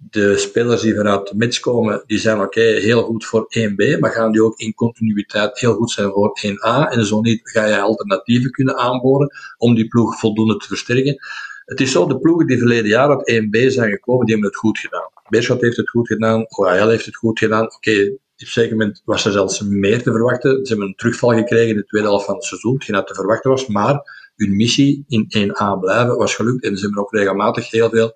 de 0.00 0.36
spelers 0.36 0.80
die 0.80 0.94
vanuit 0.94 1.28
de 1.28 1.36
mits 1.36 1.60
komen, 1.60 2.02
die 2.06 2.18
zijn 2.18 2.40
oké, 2.40 2.60
heel 2.60 3.02
goed 3.02 3.24
voor 3.24 3.46
1B, 3.58 3.98
maar 3.98 4.10
gaan 4.10 4.32
die 4.32 4.44
ook 4.44 4.58
in 4.58 4.74
continuïteit 4.74 5.58
heel 5.58 5.74
goed 5.74 5.90
zijn 5.90 6.10
voor 6.10 6.38
1A. 6.46 6.92
En 6.92 7.06
zo 7.06 7.20
niet 7.20 7.40
ga 7.42 7.66
je 7.66 7.80
alternatieven 7.80 8.50
kunnen 8.50 8.76
aanboren 8.76 9.30
om 9.56 9.74
die 9.74 9.88
ploeg 9.88 10.18
voldoende 10.18 10.56
te 10.56 10.66
versterken. 10.66 11.16
Het 11.64 11.80
is 11.80 11.92
zo, 11.92 12.06
de 12.06 12.18
ploegen 12.18 12.46
die 12.46 12.58
verleden 12.58 12.88
jaar 12.88 13.10
op 13.10 13.30
1B 13.30 13.66
zijn 13.66 13.90
gekomen, 13.90 14.26
die 14.26 14.34
hebben 14.34 14.50
het 14.50 14.60
goed 14.60 14.78
gedaan. 14.78 15.10
Beerschot 15.28 15.60
heeft 15.60 15.76
het 15.76 15.90
goed 15.90 16.06
gedaan, 16.06 16.46
OHL 16.48 16.88
heeft 16.88 17.06
het 17.06 17.16
goed 17.16 17.38
gedaan. 17.38 17.64
Oké, 17.64 18.10
op 18.42 18.46
zeker 18.46 18.76
moment 18.76 19.02
was 19.04 19.24
er 19.24 19.32
zelfs 19.32 19.60
meer 19.60 20.02
te 20.02 20.10
verwachten. 20.10 20.50
Ze 20.50 20.68
hebben 20.68 20.86
een 20.86 20.94
terugval 20.94 21.30
gekregen 21.30 21.68
in 21.68 21.76
de 21.76 21.84
tweede 21.84 22.08
helft 22.08 22.24
van 22.24 22.34
het 22.34 22.44
seizoen, 22.44 22.74
hetgeen 22.74 22.94
dat 22.94 23.06
te 23.06 23.14
verwachten 23.14 23.50
was. 23.50 23.66
Maar 23.66 24.00
hun 24.36 24.56
missie 24.56 25.04
in 25.08 25.24
1A 25.38 25.80
blijven 25.80 26.16
was 26.16 26.34
gelukt 26.34 26.64
en 26.64 26.76
ze 26.76 26.84
hebben 26.84 27.02
ook 27.02 27.12
regelmatig 27.12 27.70
heel 27.70 27.90
veel 27.90 28.12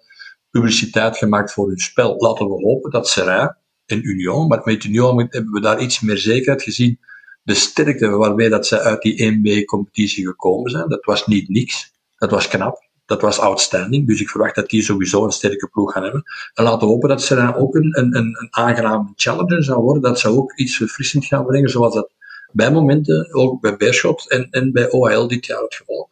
publiciteit 0.53 1.17
gemaakt 1.17 1.53
voor 1.53 1.69
hun 1.69 1.79
spel. 1.79 2.15
Laten 2.19 2.47
we 2.47 2.53
hopen 2.53 2.91
dat 2.91 3.09
Serrain 3.09 3.57
en 3.87 4.09
Union, 4.09 4.47
maar 4.47 4.61
met 4.65 4.85
Union 4.85 5.27
hebben 5.31 5.53
we 5.53 5.61
daar 5.61 5.81
iets 5.81 6.01
meer 6.01 6.19
zekerheid 6.19 6.63
gezien. 6.63 7.01
De 7.43 7.55
sterkte 7.55 8.09
waarmee 8.09 8.49
dat 8.49 8.67
zij 8.67 8.79
uit 8.79 9.03
die 9.03 9.33
1B-competitie 9.33 10.27
gekomen 10.27 10.71
zijn, 10.71 10.89
dat 10.89 11.05
was 11.05 11.27
niet 11.27 11.49
niks. 11.49 11.93
Dat 12.17 12.31
was 12.31 12.49
knap. 12.49 12.91
Dat 13.07 13.21
was 13.21 13.39
outstanding. 13.39 14.07
Dus 14.07 14.21
ik 14.21 14.29
verwacht 14.29 14.55
dat 14.55 14.71
die 14.71 14.83
sowieso 14.83 15.25
een 15.25 15.31
sterke 15.31 15.69
ploeg 15.69 15.93
gaan 15.93 16.03
hebben. 16.03 16.23
En 16.55 16.65
laten 16.65 16.81
we 16.81 16.93
hopen 16.93 17.09
dat 17.09 17.23
Serrain 17.23 17.55
ook 17.55 17.75
een, 17.75 17.99
een, 17.99 18.17
een 18.17 18.49
aangename 18.51 19.13
challenger 19.17 19.65
zou 19.65 19.83
worden. 19.83 20.03
Dat 20.03 20.19
ze 20.19 20.29
ook 20.29 20.53
iets 20.59 20.77
verfrissend 20.77 21.25
gaan 21.25 21.47
brengen, 21.47 21.71
zoals 21.71 21.95
dat 21.95 22.13
bij 22.53 22.73
momenten, 22.73 23.35
ook 23.35 23.61
bij 23.61 23.77
Beerschot 23.77 24.31
en, 24.31 24.49
en 24.51 24.73
bij 24.73 24.91
OHL 24.91 25.27
dit 25.27 25.47
jaar 25.47 25.63
het 25.63 25.75
geval. 25.75 26.11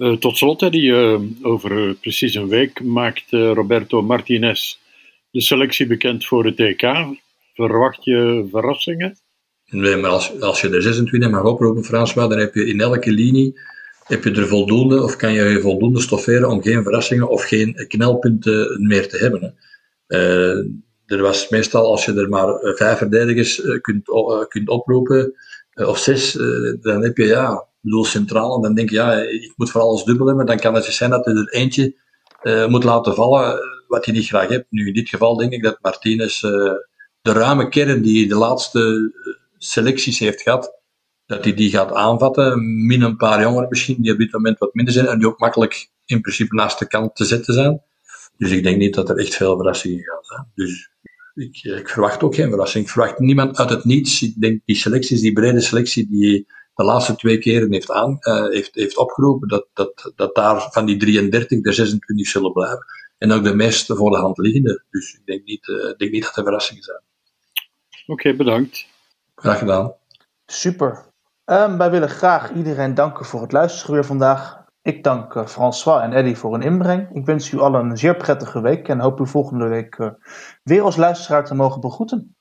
Uh, 0.00 0.16
tot 0.16 0.36
slot, 0.36 0.62
uh, 0.62 1.20
over 1.42 1.72
uh, 1.72 1.94
precies 2.00 2.34
een 2.34 2.48
week 2.48 2.82
maakt 2.82 3.24
Roberto 3.30 4.02
Martinez 4.02 4.78
de 5.30 5.40
selectie 5.40 5.86
bekend 5.86 6.26
voor 6.26 6.44
het 6.44 6.58
EK. 6.58 6.82
Verwacht 7.54 8.04
je 8.04 8.48
verrassingen? 8.50 9.16
Maar 9.64 10.06
als, 10.06 10.40
als 10.40 10.60
je 10.60 10.68
de 10.68 10.80
26 10.80 11.30
mag 11.30 11.44
oproepen, 11.44 11.84
François, 11.84 12.28
dan 12.28 12.38
heb 12.38 12.54
je 12.54 12.66
in 12.66 12.80
elke 12.80 13.10
linie 13.10 13.60
heb 14.04 14.24
je 14.24 14.30
er 14.30 14.46
voldoende, 14.46 15.02
of 15.02 15.16
kan 15.16 15.32
je 15.32 15.44
je 15.44 15.60
voldoende 15.60 16.00
stofferen 16.00 16.48
om 16.48 16.62
geen 16.62 16.82
verrassingen 16.82 17.28
of 17.28 17.44
geen 17.44 17.86
knelpunten 17.88 18.86
meer 18.86 19.08
te 19.08 19.16
hebben. 19.16 19.54
Er 21.06 21.22
was 21.22 21.48
meestal, 21.48 21.86
als 21.86 22.04
je 22.04 22.14
er 22.14 22.28
maar 22.28 22.74
vijf 22.76 22.98
verdedigers 22.98 23.62
kunt, 23.80 24.04
kunt 24.48 24.68
of 25.74 25.98
zes, 25.98 26.32
dan 26.80 27.02
heb 27.02 27.16
je 27.16 27.26
ja, 27.26 27.68
bedoel 27.80 28.04
centraal. 28.04 28.56
En 28.56 28.62
dan 28.62 28.74
denk 28.74 28.90
je, 28.90 28.96
ja, 28.96 29.12
ik 29.12 29.52
moet 29.56 29.70
voor 29.70 29.80
alles 29.80 30.04
dubbel 30.04 30.26
hebben. 30.26 30.46
Dan 30.46 30.58
kan 30.58 30.74
het 30.74 30.84
zijn 30.84 31.10
dat 31.10 31.24
je 31.24 31.30
er 31.30 31.48
eentje 31.48 31.94
uh, 32.42 32.66
moet 32.66 32.84
laten 32.84 33.14
vallen 33.14 33.58
wat 33.88 34.06
je 34.06 34.12
niet 34.12 34.26
graag 34.26 34.48
hebt. 34.48 34.66
Nu, 34.70 34.86
in 34.86 34.92
dit 34.92 35.08
geval 35.08 35.36
denk 35.36 35.52
ik 35.52 35.62
dat 35.62 35.78
Martinez 35.80 36.42
uh, 36.42 36.50
de 37.22 37.32
ruime 37.32 37.68
kern 37.68 38.02
die 38.02 38.28
de 38.28 38.34
laatste 38.34 39.12
eh, 39.14 39.32
selecties 39.58 40.18
heeft 40.18 40.42
gehad, 40.42 40.80
dat 41.26 41.44
hij 41.44 41.54
die 41.54 41.70
gaat 41.70 41.92
aanvatten. 41.92 42.86
Min 42.86 43.02
een 43.02 43.16
paar 43.16 43.42
jongeren 43.42 43.68
misschien, 43.68 44.02
die 44.02 44.12
op 44.12 44.18
dit 44.18 44.32
moment 44.32 44.58
wat 44.58 44.74
minder 44.74 44.94
zijn 44.94 45.06
en 45.06 45.18
die 45.18 45.28
ook 45.28 45.38
makkelijk 45.38 45.90
in 46.04 46.20
principe 46.20 46.54
naast 46.54 46.78
de 46.78 46.86
kant 46.86 47.16
te 47.16 47.24
zetten 47.24 47.54
zijn. 47.54 47.82
Dus 48.36 48.50
ik 48.50 48.62
denk 48.62 48.76
niet 48.76 48.94
dat 48.94 49.08
er 49.08 49.16
echt 49.16 49.34
veel 49.34 49.56
verrassingen 49.56 50.04
gaan 50.04 50.22
zijn. 50.22 50.46
Dus 50.54 50.90
ik, 51.34 51.62
ik 51.62 51.88
verwacht 51.88 52.22
ook 52.22 52.34
geen 52.34 52.48
verrassing. 52.48 52.84
Ik 52.84 52.90
verwacht 52.90 53.18
niemand 53.18 53.58
uit 53.58 53.70
het 53.70 53.84
niets. 53.84 54.22
Ik 54.22 54.40
denk 54.40 54.60
die 54.64 54.76
selecties, 54.76 55.20
die 55.20 55.32
brede 55.32 55.60
selectie 55.60 56.08
die 56.08 56.46
de 56.80 56.86
laatste 56.86 57.16
twee 57.16 57.38
keren 57.38 57.72
heeft, 57.72 57.90
aan, 57.90 58.16
uh, 58.20 58.48
heeft, 58.48 58.74
heeft 58.74 58.96
opgeroepen, 58.96 59.48
dat, 59.48 59.66
dat, 59.72 60.12
dat 60.14 60.34
daar 60.34 60.68
van 60.70 60.86
die 60.86 60.96
33 60.96 61.60
de 61.60 61.72
26 61.72 62.26
zullen 62.26 62.52
blijven. 62.52 62.84
En 63.18 63.32
ook 63.32 63.44
de 63.44 63.54
meeste 63.54 63.96
voor 63.96 64.10
de 64.10 64.16
hand 64.16 64.38
liggende. 64.38 64.84
Dus 64.90 65.14
ik 65.14 65.26
denk 65.26 65.44
niet, 65.44 65.68
uh, 65.68 65.96
denk 65.96 66.10
niet 66.10 66.22
dat 66.22 66.36
er 66.36 66.42
verrassingen 66.42 66.82
zijn. 66.82 67.00
Oké, 68.06 68.12
okay, 68.12 68.36
bedankt. 68.36 68.86
Graag 69.34 69.58
gedaan. 69.58 69.94
Super. 70.46 71.04
Um, 71.44 71.78
wij 71.78 71.90
willen 71.90 72.08
graag 72.08 72.52
iedereen 72.52 72.94
danken 72.94 73.24
voor 73.24 73.42
het 73.42 73.52
luisteren 73.52 73.94
weer 73.94 74.04
vandaag. 74.04 74.64
Ik 74.82 75.04
dank 75.04 75.34
uh, 75.34 75.46
François 75.46 76.02
en 76.02 76.12
Eddy 76.12 76.34
voor 76.34 76.52
hun 76.52 76.62
inbreng. 76.62 77.08
Ik 77.12 77.24
wens 77.24 77.52
u 77.52 77.58
allen 77.58 77.90
een 77.90 77.96
zeer 77.96 78.16
prettige 78.16 78.60
week 78.60 78.88
en 78.88 79.00
hoop 79.00 79.20
u 79.20 79.26
volgende 79.26 79.68
week 79.68 79.98
uh, 79.98 80.10
weer 80.62 80.82
als 80.82 80.96
luisteraar 80.96 81.44
te 81.44 81.54
mogen 81.54 81.80
begroeten. 81.80 82.36